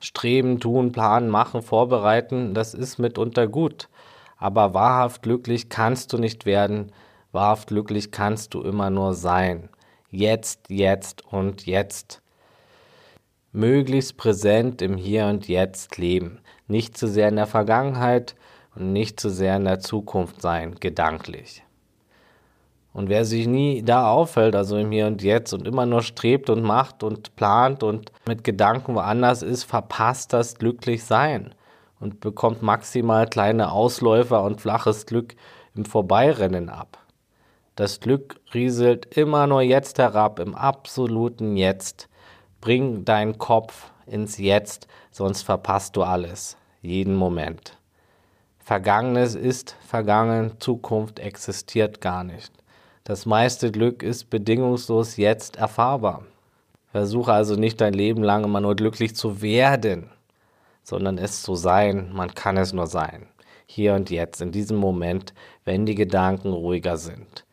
[0.01, 3.88] Streben, tun, planen, machen, vorbereiten, das ist mitunter gut.
[4.38, 6.91] Aber wahrhaft glücklich kannst du nicht werden,
[7.32, 9.69] wahrhaft glücklich kannst du immer nur sein.
[10.10, 12.21] Jetzt, jetzt und jetzt.
[13.54, 16.39] Möglichst präsent im Hier und Jetzt leben.
[16.67, 18.36] Nicht zu sehr in der Vergangenheit,
[18.75, 21.63] und nicht zu sehr in der Zukunft sein, gedanklich.
[22.93, 26.49] Und wer sich nie da auffällt, also im Hier und Jetzt und immer nur strebt
[26.49, 31.55] und macht und plant und mit Gedanken woanders ist, verpasst das Glücklichsein
[31.99, 35.36] und bekommt maximal kleine Ausläufer und flaches Glück
[35.73, 36.97] im Vorbeirennen ab.
[37.75, 42.10] Das Glück rieselt immer nur jetzt herab, im absoluten Jetzt.
[42.60, 47.81] Bring deinen Kopf ins Jetzt, sonst verpasst du alles, jeden Moment.
[48.63, 52.52] Vergangenes ist vergangen, Zukunft existiert gar nicht.
[53.04, 56.24] Das meiste Glück ist bedingungslos jetzt erfahrbar.
[56.91, 60.12] Versuche also nicht dein Leben lang immer nur glücklich zu werden,
[60.84, 62.12] sondern es zu sein.
[62.13, 63.28] Man kann es nur sein.
[63.65, 65.34] Hier und jetzt, in diesem Moment,
[65.65, 67.45] wenn die Gedanken ruhiger sind.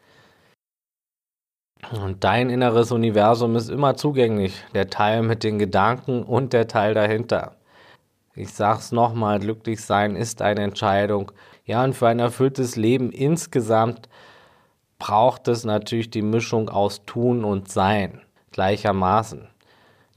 [1.92, 4.53] Und dein inneres Universum ist immer zugänglich.
[4.75, 7.55] Der Teil mit den Gedanken und der Teil dahinter.
[8.38, 11.33] Ich sag's nochmal, glücklich sein ist eine Entscheidung.
[11.64, 14.09] Ja, und für ein erfülltes Leben insgesamt
[15.01, 18.20] braucht es natürlich die Mischung aus Tun und Sein
[18.53, 19.48] gleichermaßen.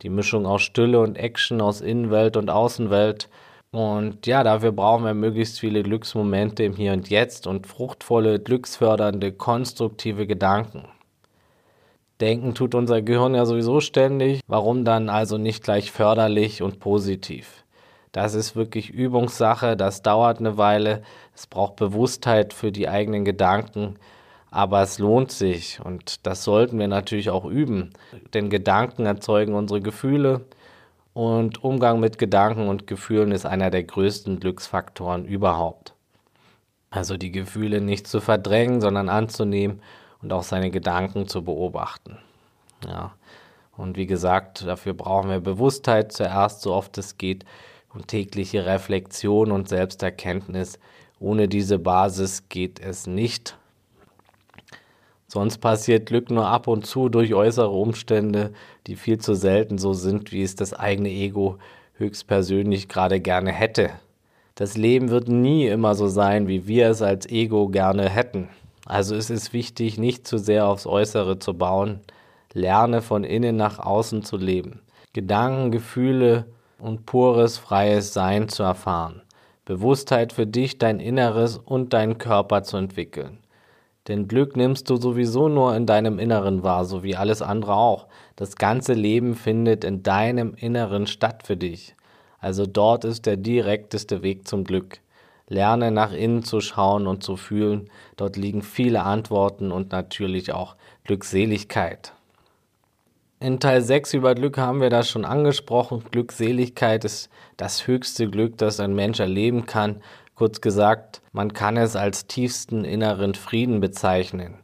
[0.04, 3.28] Die Mischung aus Stille und Action, aus Innenwelt und Außenwelt.
[3.72, 9.32] Und ja, dafür brauchen wir möglichst viele Glücksmomente im Hier und Jetzt und fruchtvolle, glücksfördernde,
[9.32, 10.84] konstruktive Gedanken.
[12.20, 14.42] Denken tut unser Gehirn ja sowieso ständig.
[14.46, 17.61] Warum dann also nicht gleich förderlich und positiv?
[18.12, 21.02] Das ist wirklich Übungssache, das dauert eine Weile,
[21.34, 23.96] es braucht Bewusstheit für die eigenen Gedanken,
[24.50, 27.92] aber es lohnt sich und das sollten wir natürlich auch üben,
[28.34, 30.46] denn Gedanken erzeugen unsere Gefühle
[31.14, 35.94] und Umgang mit Gedanken und Gefühlen ist einer der größten Glücksfaktoren überhaupt.
[36.90, 39.82] Also die Gefühle nicht zu verdrängen, sondern anzunehmen
[40.22, 42.18] und auch seine Gedanken zu beobachten.
[42.86, 43.14] Ja.
[43.78, 47.46] Und wie gesagt, dafür brauchen wir Bewusstheit zuerst, so oft es geht,
[47.94, 50.80] und tägliche Reflexion und Selbsterkenntnis.
[51.20, 53.58] Ohne diese Basis geht es nicht.
[55.28, 58.52] Sonst passiert Glück nur ab und zu durch äußere Umstände,
[58.88, 61.58] die viel zu selten so sind, wie es das eigene Ego
[61.94, 63.92] höchstpersönlich gerade gerne hätte.
[64.56, 68.50] Das Leben wird nie immer so sein, wie wir es als Ego gerne hätten.
[68.86, 72.02] Also es ist wichtig, nicht zu sehr aufs Äußere zu bauen.
[72.54, 74.82] Lerne von innen nach außen zu leben.
[75.14, 76.46] Gedanken, Gefühle
[76.82, 79.22] und pures, freies Sein zu erfahren.
[79.66, 83.38] Bewusstheit für dich, dein Inneres und deinen Körper zu entwickeln.
[84.08, 88.08] Denn Glück nimmst du sowieso nur in deinem Inneren wahr, so wie alles andere auch.
[88.36, 91.96] Das ganze Leben findet in deinem Inneren statt für dich.
[92.40, 95.00] Also dort ist der direkteste Weg zum Glück.
[95.48, 97.90] Lerne nach innen zu schauen und zu fühlen.
[98.18, 102.14] Dort liegen viele Antworten und natürlich auch Glückseligkeit.
[103.42, 106.04] In Teil 6 über Glück haben wir das schon angesprochen.
[106.12, 110.04] Glückseligkeit ist das höchste Glück, das ein Mensch erleben kann.
[110.36, 114.58] Kurz gesagt, man kann es als tiefsten inneren Frieden bezeichnen.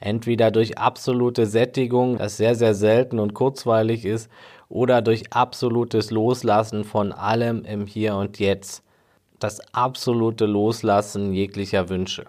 [0.00, 4.30] Entweder durch absolute Sättigung, das sehr, sehr selten und kurzweilig ist,
[4.70, 8.82] oder durch absolutes Loslassen von allem im Hier und Jetzt.
[9.38, 12.24] Das absolute Loslassen jeglicher Wünsche.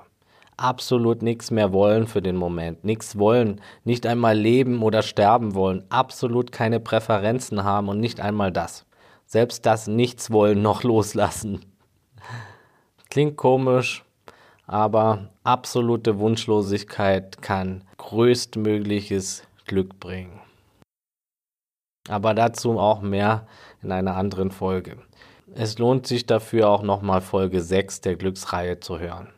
[0.57, 2.83] Absolut nichts mehr wollen für den Moment.
[2.85, 3.59] Nichts wollen.
[3.83, 5.83] Nicht einmal leben oder sterben wollen.
[5.89, 8.85] Absolut keine Präferenzen haben und nicht einmal das.
[9.25, 11.65] Selbst das Nichts wollen noch loslassen.
[13.09, 14.05] Klingt komisch,
[14.65, 20.39] aber absolute Wunschlosigkeit kann größtmögliches Glück bringen.
[22.07, 23.47] Aber dazu auch mehr
[23.81, 24.97] in einer anderen Folge.
[25.53, 29.29] Es lohnt sich dafür auch nochmal Folge 6 der Glücksreihe zu hören.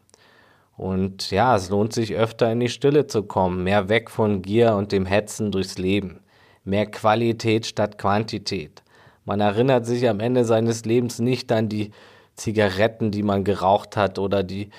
[0.78, 4.76] Und ja, es lohnt sich öfter in die Stille zu kommen, mehr weg von Gier
[4.76, 6.22] und dem Hetzen durchs Leben,
[6.64, 8.84] mehr Qualität statt Quantität.
[9.26, 11.92] Man erinnert sich am Ende seines Lebens nicht an die
[12.36, 14.70] Zigaretten, die man geraucht hat oder die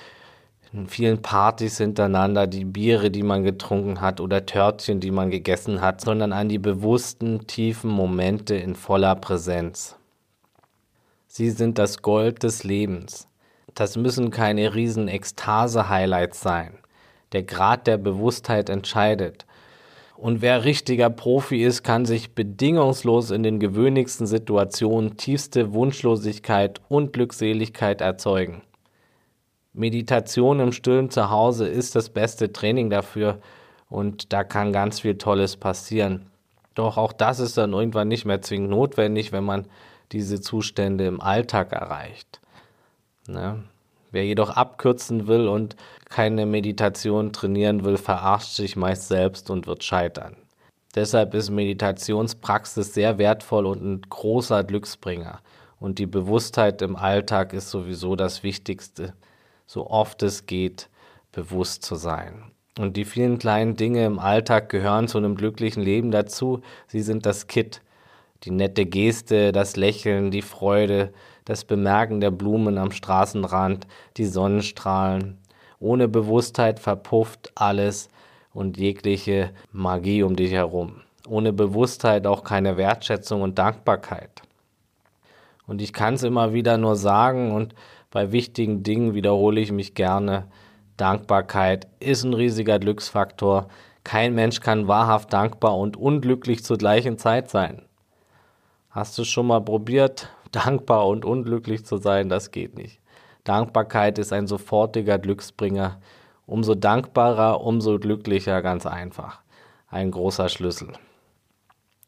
[0.87, 5.99] vielen Partys hintereinander, die Biere, die man getrunken hat oder Törtchen, die man gegessen hat,
[6.01, 9.95] sondern an die bewussten, tiefen Momente in voller Präsenz.
[11.27, 13.28] Sie sind das Gold des Lebens.
[13.79, 16.79] Das müssen keine riesen Ekstase-Highlights sein.
[17.31, 19.45] Der Grad der Bewusstheit entscheidet.
[20.17, 27.13] Und wer richtiger Profi ist, kann sich bedingungslos in den gewöhnlichsten Situationen tiefste Wunschlosigkeit und
[27.13, 28.63] Glückseligkeit erzeugen.
[29.71, 33.39] Meditation im stillen Zuhause ist das beste Training dafür
[33.87, 36.29] und da kann ganz viel Tolles passieren.
[36.75, 39.67] Doch auch das ist dann irgendwann nicht mehr zwingend notwendig, wenn man
[40.11, 42.41] diese Zustände im Alltag erreicht.
[43.29, 43.63] Ne?
[44.11, 45.75] Wer jedoch abkürzen will und
[46.09, 50.35] keine Meditation trainieren will, verarscht sich meist selbst und wird scheitern.
[50.95, 55.39] Deshalb ist Meditationspraxis sehr wertvoll und ein großer Glücksbringer.
[55.79, 59.13] Und die Bewusstheit im Alltag ist sowieso das Wichtigste
[59.69, 60.89] so oft es geht,
[61.31, 62.51] bewusst zu sein.
[62.79, 66.61] Und die vielen kleinen Dinge im Alltag gehören zu einem glücklichen Leben dazu.
[66.87, 67.81] Sie sind das Kit,
[68.45, 71.13] die nette Geste, das Lächeln, die Freude,
[71.49, 75.39] das Bemerken der Blumen am Straßenrand, die Sonnenstrahlen.
[75.79, 78.09] Ohne Bewusstheit verpufft alles
[78.53, 81.01] und jegliche Magie um dich herum.
[81.27, 84.43] Ohne Bewusstheit auch keine Wertschätzung und Dankbarkeit.
[85.65, 87.73] Und ich kann es immer wieder nur sagen und
[88.11, 90.45] bei wichtigen Dingen wiederhole ich mich gerne.
[90.97, 93.69] Dankbarkeit ist ein riesiger Glücksfaktor.
[94.03, 97.81] Kein Mensch kann wahrhaft dankbar und unglücklich zur gleichen Zeit sein.
[98.91, 102.29] Hast du schon mal probiert, dankbar und unglücklich zu sein?
[102.29, 102.99] Das geht nicht.
[103.43, 105.99] Dankbarkeit ist ein sofortiger Glücksbringer.
[106.45, 109.41] Umso dankbarer, umso glücklicher, ganz einfach.
[109.87, 110.93] Ein großer Schlüssel.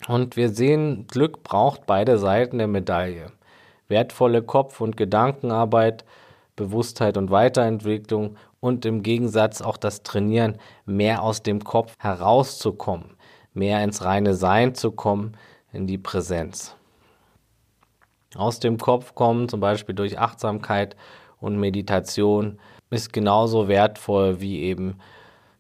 [0.08, 3.32] Und wir sehen, Glück braucht beide Seiten der Medaille
[3.92, 6.04] wertvolle Kopf- und Gedankenarbeit,
[6.56, 13.18] Bewusstheit und Weiterentwicklung und im Gegensatz auch das Trainieren, mehr aus dem Kopf herauszukommen,
[13.54, 15.38] mehr ins reine Sein zu kommen,
[15.72, 16.76] in die Präsenz.
[18.36, 20.96] Aus dem Kopf kommen, zum Beispiel durch Achtsamkeit
[21.40, 24.96] und Meditation, ist genauso wertvoll wie eben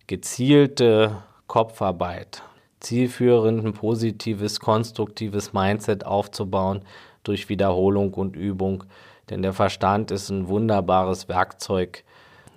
[0.08, 2.44] gezielte Kopfarbeit,
[2.80, 6.84] zielführend ein positives, konstruktives Mindset aufzubauen,
[7.24, 8.84] durch Wiederholung und Übung,
[9.30, 12.04] denn der Verstand ist ein wunderbares Werkzeug.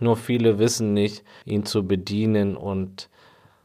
[0.01, 3.09] Nur viele wissen nicht, ihn zu bedienen und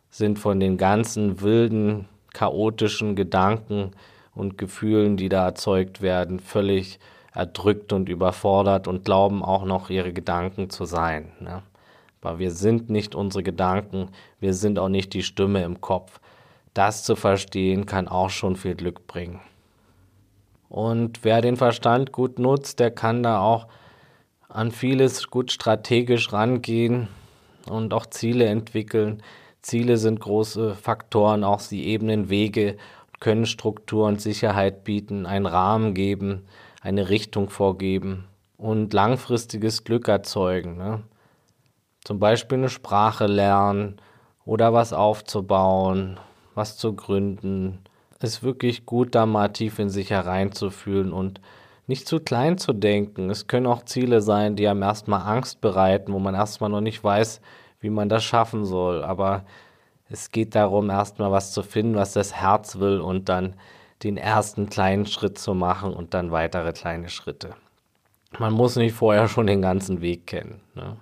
[0.10, 3.92] sind von den ganzen wilden, chaotischen Gedanken
[4.36, 7.00] und Gefühlen, die da erzeugt werden, völlig
[7.34, 11.32] erdrückt und überfordert und glauben auch noch ihre Gedanken zu sein.
[11.40, 11.62] Ne?
[12.22, 16.20] Aber wir sind nicht unsere Gedanken, wir sind auch nicht die Stimme im Kopf.
[16.74, 19.40] Das zu verstehen kann auch schon viel Glück bringen.
[20.70, 23.68] Und wer den Verstand gut nutzt, der kann da auch
[24.50, 27.08] an vieles gut strategisch rangehen
[27.68, 29.24] und auch Ziele entwickeln.
[29.62, 32.78] Ziele sind große Faktoren, auch sie ebnen Wege,
[33.20, 36.46] können Struktur und Sicherheit bieten, einen Rahmen geben,
[36.82, 38.26] eine Richtung vorgeben.
[38.60, 40.76] und langfristiges Glück erzeugen.
[40.78, 41.02] Ne?
[42.04, 44.02] Zum Beispiel eine Sprache lernen
[44.44, 46.20] oder was aufzubauen,
[46.56, 47.80] was zu gründen.
[48.22, 51.40] Ist wirklich gut, da mal tief in sich hereinzufühlen und
[51.88, 53.30] nicht zu klein zu denken.
[53.30, 57.02] Es können auch Ziele sein, die einem erstmal Angst bereiten, wo man erstmal noch nicht
[57.02, 57.40] weiß,
[57.80, 59.04] wie man das schaffen soll.
[59.06, 59.46] Aber
[60.10, 63.56] es geht darum, erstmal was zu finden, was das Herz will und dann
[64.04, 67.56] den ersten kleinen Schritt zu machen und dann weitere kleine Schritte.
[68.38, 70.62] Man muss nicht vorher schon den ganzen Weg kennen.
[70.74, 70.98] Ne?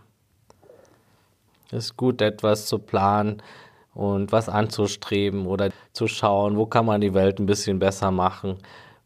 [1.71, 3.41] Es ist gut, etwas zu planen
[3.93, 8.57] und was anzustreben oder zu schauen, wo kann man die Welt ein bisschen besser machen,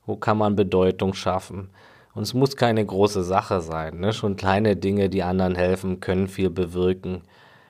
[0.06, 1.70] wo kann man Bedeutung schaffen.
[2.14, 4.00] Und es muss keine große Sache sein.
[4.00, 4.14] Ne?
[4.14, 7.22] Schon kleine Dinge, die anderen helfen, können viel bewirken.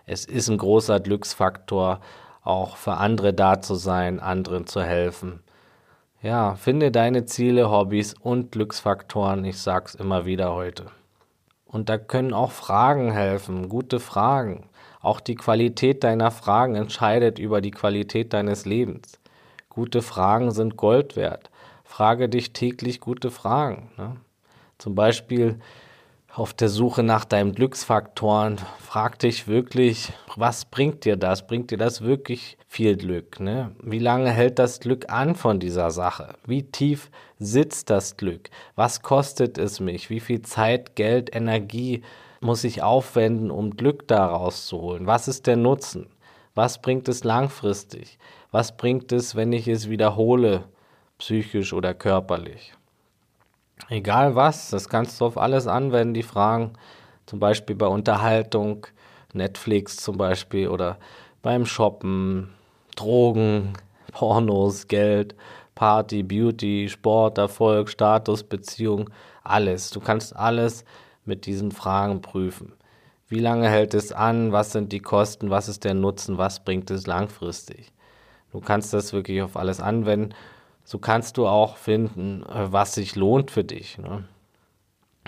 [0.05, 2.01] Es ist ein großer Glücksfaktor,
[2.43, 5.41] auch für andere da zu sein, anderen zu helfen.
[6.21, 9.43] Ja, finde deine Ziele, Hobbys und Glücksfaktoren.
[9.45, 10.85] Ich sag's immer wieder heute.
[11.65, 14.69] Und da können auch Fragen helfen, gute Fragen.
[14.99, 19.19] Auch die Qualität deiner Fragen entscheidet über die Qualität deines Lebens.
[19.69, 21.49] Gute Fragen sind Gold wert.
[21.83, 23.89] Frage dich täglich gute Fragen.
[23.97, 24.17] Ne?
[24.77, 25.59] Zum Beispiel,
[26.33, 31.45] auf der Suche nach deinen Glücksfaktoren, frag dich wirklich, was bringt dir das?
[31.45, 33.39] Bringt dir das wirklich viel Glück?
[33.39, 33.71] Ne?
[33.83, 36.35] Wie lange hält das Glück an von dieser Sache?
[36.45, 38.49] Wie tief sitzt das Glück?
[38.75, 40.09] Was kostet es mich?
[40.09, 42.01] Wie viel Zeit, Geld, Energie
[42.39, 45.07] muss ich aufwenden, um Glück daraus zu holen?
[45.07, 46.07] Was ist der Nutzen?
[46.55, 48.17] Was bringt es langfristig?
[48.51, 50.63] Was bringt es, wenn ich es wiederhole,
[51.17, 52.73] psychisch oder körperlich?
[53.89, 56.73] Egal was, das kannst du auf alles anwenden, die Fragen.
[57.25, 58.87] Zum Beispiel bei Unterhaltung,
[59.33, 60.97] Netflix zum Beispiel oder
[61.41, 62.53] beim Shoppen,
[62.95, 63.73] Drogen,
[64.11, 65.35] Pornos, Geld,
[65.75, 69.09] Party, Beauty, Sport, Erfolg, Status, Beziehung,
[69.43, 69.89] alles.
[69.89, 70.85] Du kannst alles
[71.25, 72.73] mit diesen Fragen prüfen.
[73.27, 74.51] Wie lange hält es an?
[74.51, 75.49] Was sind die Kosten?
[75.49, 76.37] Was ist der Nutzen?
[76.37, 77.93] Was bringt es langfristig?
[78.51, 80.33] Du kannst das wirklich auf alles anwenden
[80.91, 83.97] so kannst du auch finden, äh, was sich lohnt für dich.
[83.97, 84.25] Ne?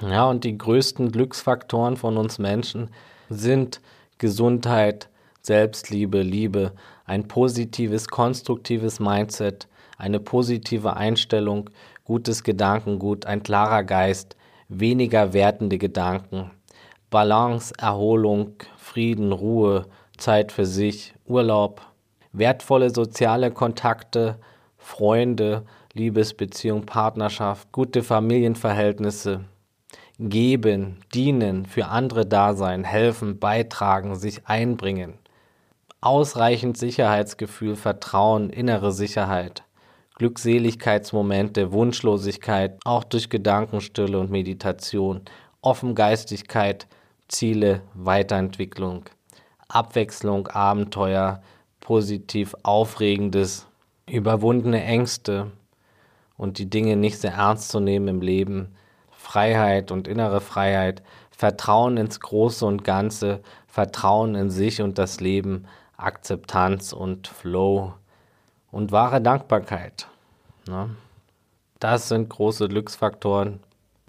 [0.01, 2.89] Ja, und die größten Glücksfaktoren von uns Menschen
[3.29, 3.79] sind
[4.17, 5.07] Gesundheit,
[5.41, 6.73] Selbstliebe, Liebe,
[7.05, 11.69] ein positives, konstruktives Mindset, eine positive Einstellung,
[12.03, 14.35] gutes Gedankengut, ein klarer Geist,
[14.67, 16.51] weniger wertende Gedanken,
[17.09, 19.85] Balance, Erholung, Frieden, Ruhe,
[20.17, 21.79] Zeit für sich, Urlaub,
[22.33, 24.39] wertvolle soziale Kontakte,
[24.83, 29.45] Freunde, Liebesbeziehung, Partnerschaft, gute Familienverhältnisse,
[30.19, 35.13] geben, dienen, für andere da sein, helfen, beitragen, sich einbringen.
[36.01, 39.63] Ausreichend Sicherheitsgefühl, Vertrauen, innere Sicherheit,
[40.15, 45.21] Glückseligkeitsmomente, Wunschlosigkeit, auch durch Gedankenstille und Meditation,
[45.61, 46.87] Offengeistigkeit,
[47.29, 49.05] Ziele, Weiterentwicklung,
[49.69, 51.41] Abwechslung, Abenteuer,
[51.79, 53.65] positiv Aufregendes,
[54.05, 55.51] überwundene Ängste
[56.37, 58.75] und die Dinge nicht sehr ernst zu nehmen im Leben,
[59.11, 65.65] Freiheit und innere Freiheit, Vertrauen ins Große und Ganze, Vertrauen in sich und das Leben,
[65.97, 67.93] Akzeptanz und Flow
[68.71, 70.07] und wahre Dankbarkeit.
[70.67, 70.89] Ne?
[71.79, 73.59] Das sind große Glücksfaktoren.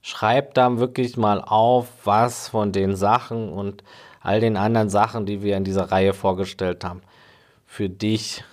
[0.03, 3.83] Schreib da wirklich mal auf, was von den Sachen und
[4.21, 7.03] all den anderen Sachen, die wir in dieser Reihe vorgestellt haben,
[7.67, 8.45] für dich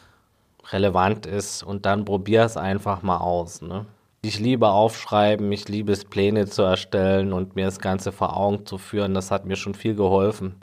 [0.71, 3.61] relevant ist und dann probier es einfach mal aus.
[3.61, 3.85] Ne?
[4.21, 8.65] Ich liebe aufschreiben, ich liebe es, Pläne zu erstellen und mir das Ganze vor Augen
[8.65, 9.13] zu führen.
[9.13, 10.55] Das hat mir schon viel geholfen.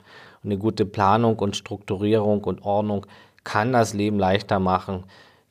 [0.43, 3.05] Und eine gute Planung und Strukturierung und Ordnung
[3.43, 5.03] kann das Leben leichter machen,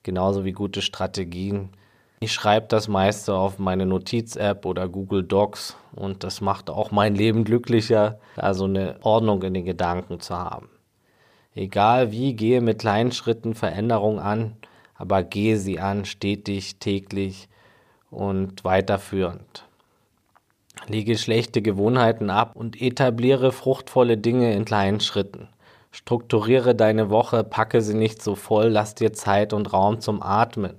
[0.02, 1.70] genauso wie gute Strategien.
[2.20, 7.14] Ich schreibe das meiste auf meine Notiz-App oder Google Docs und das macht auch mein
[7.14, 10.68] Leben glücklicher, also eine Ordnung in den Gedanken zu haben.
[11.58, 14.52] Egal wie, gehe mit kleinen Schritten Veränderungen an,
[14.94, 17.48] aber gehe sie an, stetig, täglich
[18.12, 19.64] und weiterführend.
[20.86, 25.48] Lege schlechte Gewohnheiten ab und etabliere fruchtvolle Dinge in kleinen Schritten.
[25.90, 30.76] Strukturiere deine Woche, packe sie nicht so voll, lass dir Zeit und Raum zum Atmen.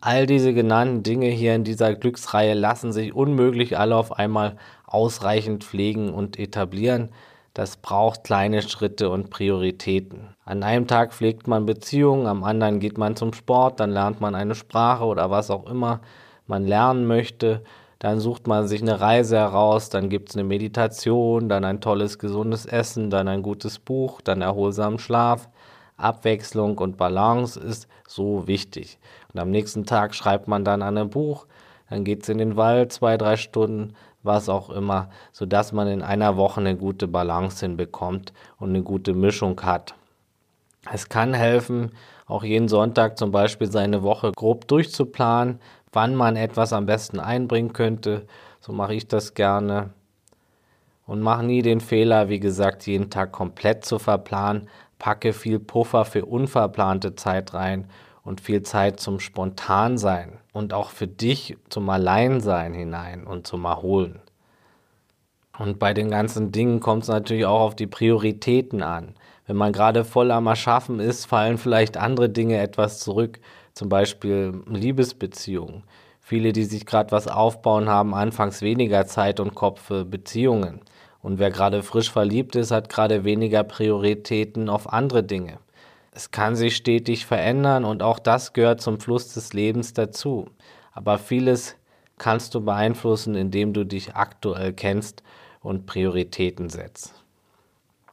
[0.00, 4.56] All diese genannten Dinge hier in dieser Glücksreihe lassen sich unmöglich alle auf einmal
[4.86, 7.10] ausreichend pflegen und etablieren.
[7.58, 10.36] Das braucht kleine Schritte und Prioritäten.
[10.44, 14.36] An einem Tag pflegt man Beziehungen, am anderen geht man zum Sport, dann lernt man
[14.36, 15.98] eine Sprache oder was auch immer
[16.46, 17.64] man lernen möchte.
[17.98, 22.20] Dann sucht man sich eine Reise heraus, dann gibt es eine Meditation, dann ein tolles,
[22.20, 25.48] gesundes Essen, dann ein gutes Buch, dann erholsamen Schlaf.
[25.96, 29.00] Abwechslung und Balance ist so wichtig.
[29.34, 31.48] Und am nächsten Tag schreibt man dann an einem Buch,
[31.90, 33.94] dann geht es in den Wald zwei, drei Stunden,
[34.28, 39.14] was auch immer, sodass man in einer Woche eine gute Balance hinbekommt und eine gute
[39.14, 39.94] Mischung hat.
[40.92, 41.90] Es kann helfen,
[42.26, 45.58] auch jeden Sonntag zum Beispiel seine Woche grob durchzuplanen,
[45.92, 48.26] wann man etwas am besten einbringen könnte.
[48.60, 49.90] So mache ich das gerne.
[51.06, 54.68] Und mach nie den Fehler, wie gesagt, jeden Tag komplett zu verplanen.
[54.98, 57.88] Packe viel Puffer für unverplante Zeit rein
[58.24, 64.20] und viel Zeit zum Spontansein und auch für dich zum Alleinsein hinein und zum Erholen.
[65.56, 69.14] Und bei den ganzen Dingen kommt es natürlich auch auf die Prioritäten an.
[69.46, 73.38] Wenn man gerade voll am Erschaffen ist, fallen vielleicht andere Dinge etwas zurück,
[73.72, 75.84] zum Beispiel Liebesbeziehungen.
[76.20, 80.80] Viele, die sich gerade was aufbauen, haben anfangs weniger Zeit und Kopf für Beziehungen.
[81.22, 85.58] Und wer gerade frisch verliebt ist, hat gerade weniger Prioritäten auf andere Dinge.
[86.18, 90.50] Es kann sich stetig verändern und auch das gehört zum Fluss des Lebens dazu.
[90.90, 91.76] Aber vieles
[92.18, 95.22] kannst du beeinflussen, indem du dich aktuell kennst
[95.60, 97.14] und Prioritäten setzt.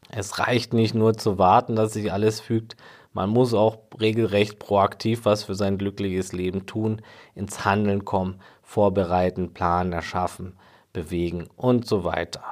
[0.10, 2.78] Es reicht nicht nur zu warten, dass sich alles fügt,
[3.14, 7.02] man muss auch regelrecht proaktiv was für sein glückliches Leben tun,
[7.34, 10.54] ins Handeln kommen, vorbereiten, planen, erschaffen,
[10.94, 12.44] bewegen und so weiter.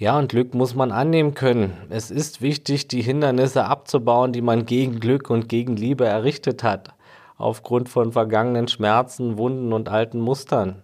[0.00, 1.76] Ja, und Glück muss man annehmen können.
[1.90, 6.94] Es ist wichtig, die Hindernisse abzubauen, die man gegen Glück und gegen Liebe errichtet hat,
[7.36, 10.82] aufgrund von vergangenen Schmerzen, Wunden und alten Mustern.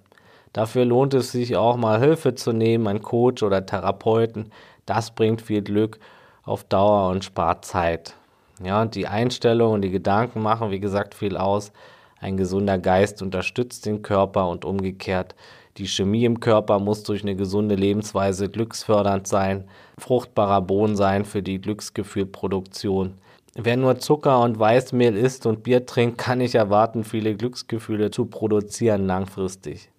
[0.53, 4.53] Dafür lohnt es sich auch mal Hilfe zu nehmen, ein Coach oder Therapeuten.
[4.85, 5.99] Das bringt viel Glück
[6.45, 8.14] auf Dauer und spart Zeit.
[8.62, 11.73] Ja, und die Einstellung und die Gedanken machen, wie gesagt, viel aus.
[12.21, 15.35] Ein gesunder Geist unterstützt den Körper und umgekehrt.
[15.79, 19.64] Die Chemie im Körper muss durch eine gesunde Lebensweise glücksfördernd sein,
[19.99, 23.18] fruchtbarer Boden sein für die Glücksgefühlproduktion.
[23.55, 28.24] Wer nur Zucker und Weißmehl isst und Bier trinkt, kann nicht erwarten, viele Glücksgefühle zu
[28.27, 29.91] produzieren langfristig.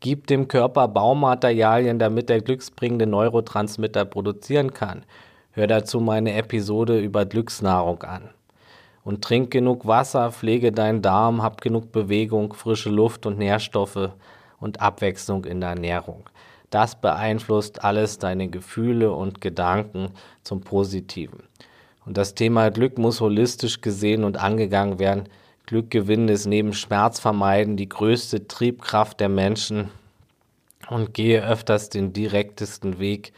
[0.00, 5.04] Gib dem Körper Baumaterialien, damit er glücksbringende Neurotransmitter produzieren kann.
[5.52, 8.30] Hör dazu meine Episode über Glücksnahrung an.
[9.04, 14.10] Und trink genug Wasser, pflege deinen Darm, hab genug Bewegung, frische Luft und Nährstoffe
[14.62, 16.24] und Abwechslung in der Ernährung.
[16.70, 20.08] Das beeinflusst alles deine Gefühle und Gedanken
[20.42, 21.42] zum Positiven.
[22.06, 25.24] Und das Thema Glück muss holistisch gesehen und angegangen werden.
[25.66, 29.90] Glück gewinnen ist neben Schmerz vermeiden die größte Triebkraft der Menschen
[30.88, 33.32] und gehe öfters den direktesten Weg.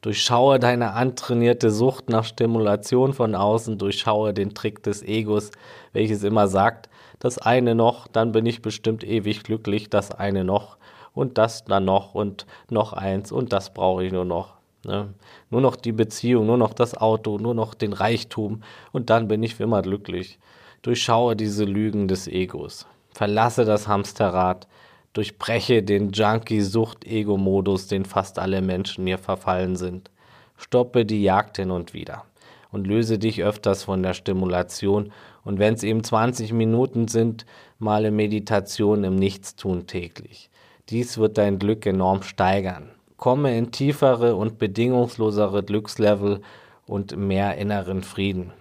[0.00, 5.50] Durchschaue deine antrainierte Sucht nach Stimulation von außen, durchschaue den Trick des Egos,
[5.92, 6.88] welches immer sagt,
[7.18, 10.78] das eine noch, dann bin ich bestimmt ewig glücklich, das eine noch
[11.14, 14.54] und das dann noch und noch eins und das brauche ich nur noch.
[14.84, 15.12] Ne?
[15.50, 18.62] Nur noch die Beziehung, nur noch das Auto, nur noch den Reichtum
[18.92, 20.38] und dann bin ich für immer glücklich.
[20.82, 22.86] Durchschaue diese Lügen des Egos.
[23.10, 24.68] Verlasse das Hamsterrad.
[25.12, 30.10] Durchbreche den Junkie-Sucht-Ego-Modus, den fast alle Menschen hier verfallen sind.
[30.56, 32.24] Stoppe die Jagd hin und wieder
[32.70, 35.12] und löse dich öfters von der Stimulation
[35.44, 37.46] und wenn es eben 20 Minuten sind,
[37.78, 40.50] male Meditation im Nichtstun täglich.
[40.90, 42.90] Dies wird dein Glück enorm steigern.
[43.16, 46.40] Komme in tiefere und bedingungslosere Glückslevel
[46.86, 48.52] und mehr inneren Frieden.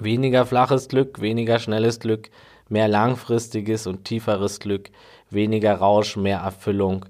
[0.00, 2.30] Weniger flaches Glück, weniger schnelles Glück,
[2.68, 4.90] mehr langfristiges und tieferes Glück,
[5.30, 7.06] weniger Rausch, mehr Erfüllung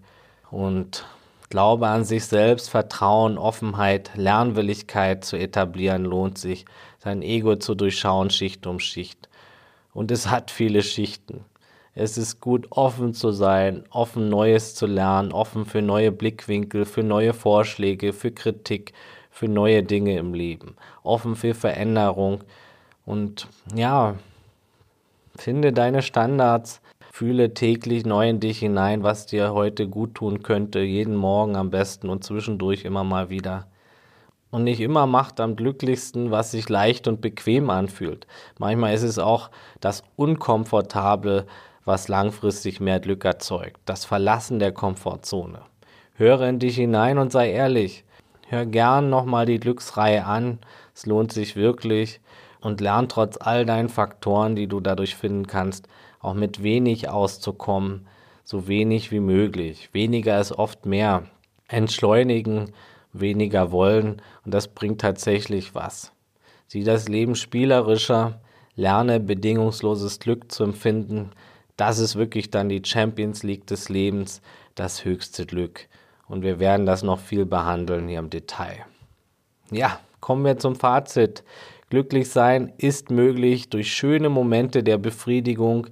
[0.51, 1.05] und
[1.49, 6.65] Glaube an sich selbst, Vertrauen, Offenheit, Lernwilligkeit zu etablieren lohnt sich,
[6.99, 9.29] sein Ego zu durchschauen, Schicht um Schicht.
[9.95, 11.45] Und es hat viele Schichten.
[11.95, 17.03] Es ist gut, offen zu sein, offen Neues zu lernen, offen für neue Blickwinkel, für
[17.03, 18.93] neue Vorschläge, für Kritik,
[19.31, 22.45] für neue Dinge im Leben, offen für Veränderung.
[23.07, 24.17] Und ja,
[25.37, 26.83] finde deine Standards,
[27.19, 31.71] Fühle täglich neu in dich hinein, was dir heute gut tun könnte, jeden Morgen am
[31.71, 33.69] besten und zwischendurch immer mal wieder.
[34.51, 38.27] Und nicht immer macht am glücklichsten, was sich leicht und bequem anfühlt.
[38.59, 39.51] Manchmal ist es auch
[39.81, 41.47] das Unkomfortable,
[41.87, 43.81] was langfristig mehr Glück erzeugt.
[43.87, 45.63] Das Verlassen der Komfortzone.
[46.17, 48.05] Höre in dich hinein und sei ehrlich.
[48.47, 50.59] Hör gern nochmal die Glücksreihe an.
[50.95, 52.21] Es lohnt sich wirklich.
[52.61, 55.89] Und lern trotz all deinen Faktoren, die du dadurch finden kannst,
[56.21, 58.07] auch mit wenig auszukommen,
[58.45, 59.91] so wenig wie möglich.
[59.93, 61.25] Weniger ist oft mehr.
[61.69, 62.73] Entschleunigen,
[63.13, 66.13] weniger wollen und das bringt tatsächlich was.
[66.69, 68.41] Sieh das Leben spielerischer,
[68.75, 71.31] lerne bedingungsloses Glück zu empfinden.
[71.77, 74.41] Das ist wirklich dann die Champions League des Lebens,
[74.75, 75.89] das höchste Glück.
[76.29, 78.85] Und wir werden das noch viel behandeln hier im Detail.
[79.71, 81.45] Ja, kommen wir zum Fazit.
[81.89, 85.87] Glücklich sein ist möglich durch schöne Momente der Befriedigung,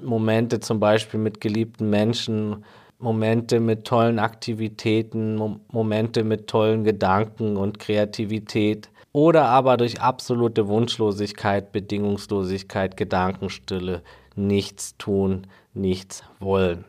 [0.00, 2.64] Momente zum Beispiel mit geliebten Menschen,
[3.00, 10.68] Momente mit tollen Aktivitäten, Mo Momente mit tollen Gedanken und Kreativität oder aber durch absolute
[10.68, 14.02] Wunschlosigkeit, Bedingungslosigkeit, Gedankenstille,
[14.36, 16.84] nichts tun, nichts wollen.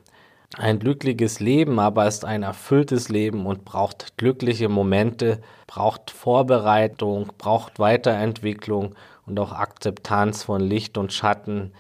[0.57, 7.79] Ein glückliches Leben aber ist ein erfülltes Leben und braucht glückliche Momente, braucht Vorbereitung, braucht
[7.79, 8.95] Weiterentwicklung
[9.25, 11.71] und auch Akzeptanz von Licht und Schatten.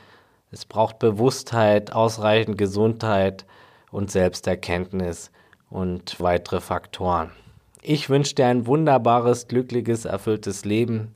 [0.51, 3.45] Es braucht Bewusstheit, ausreichend Gesundheit
[3.91, 5.31] und Selbsterkenntnis
[5.69, 7.31] und weitere Faktoren.
[7.81, 11.13] Ich wünsche dir ein wunderbares, glückliches, erfülltes Leben.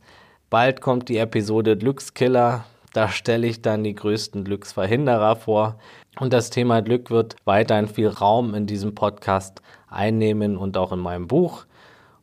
[0.49, 2.65] Bald kommt die Episode Glückskiller.
[2.91, 5.77] Da stelle ich dann die größten Glücksverhinderer vor.
[6.19, 10.99] Und das Thema Glück wird weiterhin viel Raum in diesem Podcast einnehmen und auch in
[10.99, 11.65] meinem Buch.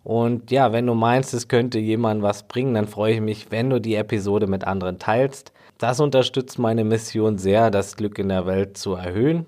[0.04, 3.70] Und ja, wenn du meinst, es könnte jemand was bringen, dann freue ich mich, wenn
[3.70, 5.52] du die Episode mit anderen teilst.
[5.78, 9.46] Das unterstützt meine Mission sehr, das Glück in der Welt zu erhöhen.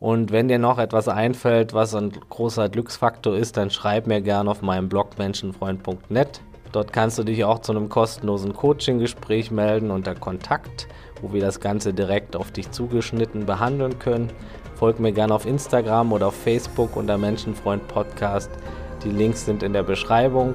[0.00, 4.50] Und wenn dir noch etwas einfällt, was ein großer Glücksfaktor ist, dann schreib mir gerne
[4.50, 6.40] auf meinem Blog menschenfreund.net.
[6.72, 10.88] Dort kannst du dich auch zu einem kostenlosen Coaching-Gespräch melden unter Kontakt,
[11.22, 14.28] wo wir das Ganze direkt auf dich zugeschnitten behandeln können.
[14.74, 18.50] Folg mir gerne auf Instagram oder auf Facebook unter Menschenfreund Podcast.
[19.04, 20.54] Die Links sind in der Beschreibung.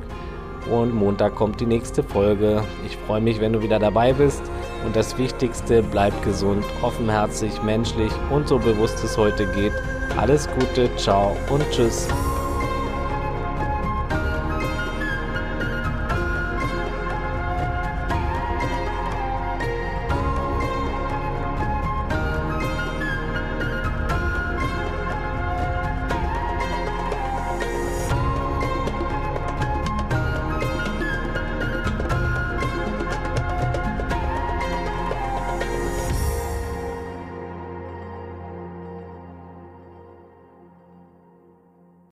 [0.71, 2.61] Und Montag kommt die nächste Folge.
[2.85, 4.41] Ich freue mich, wenn du wieder dabei bist.
[4.85, 9.73] Und das Wichtigste, bleib gesund, offenherzig, menschlich und so bewusst es heute geht.
[10.17, 12.07] Alles Gute, ciao und tschüss.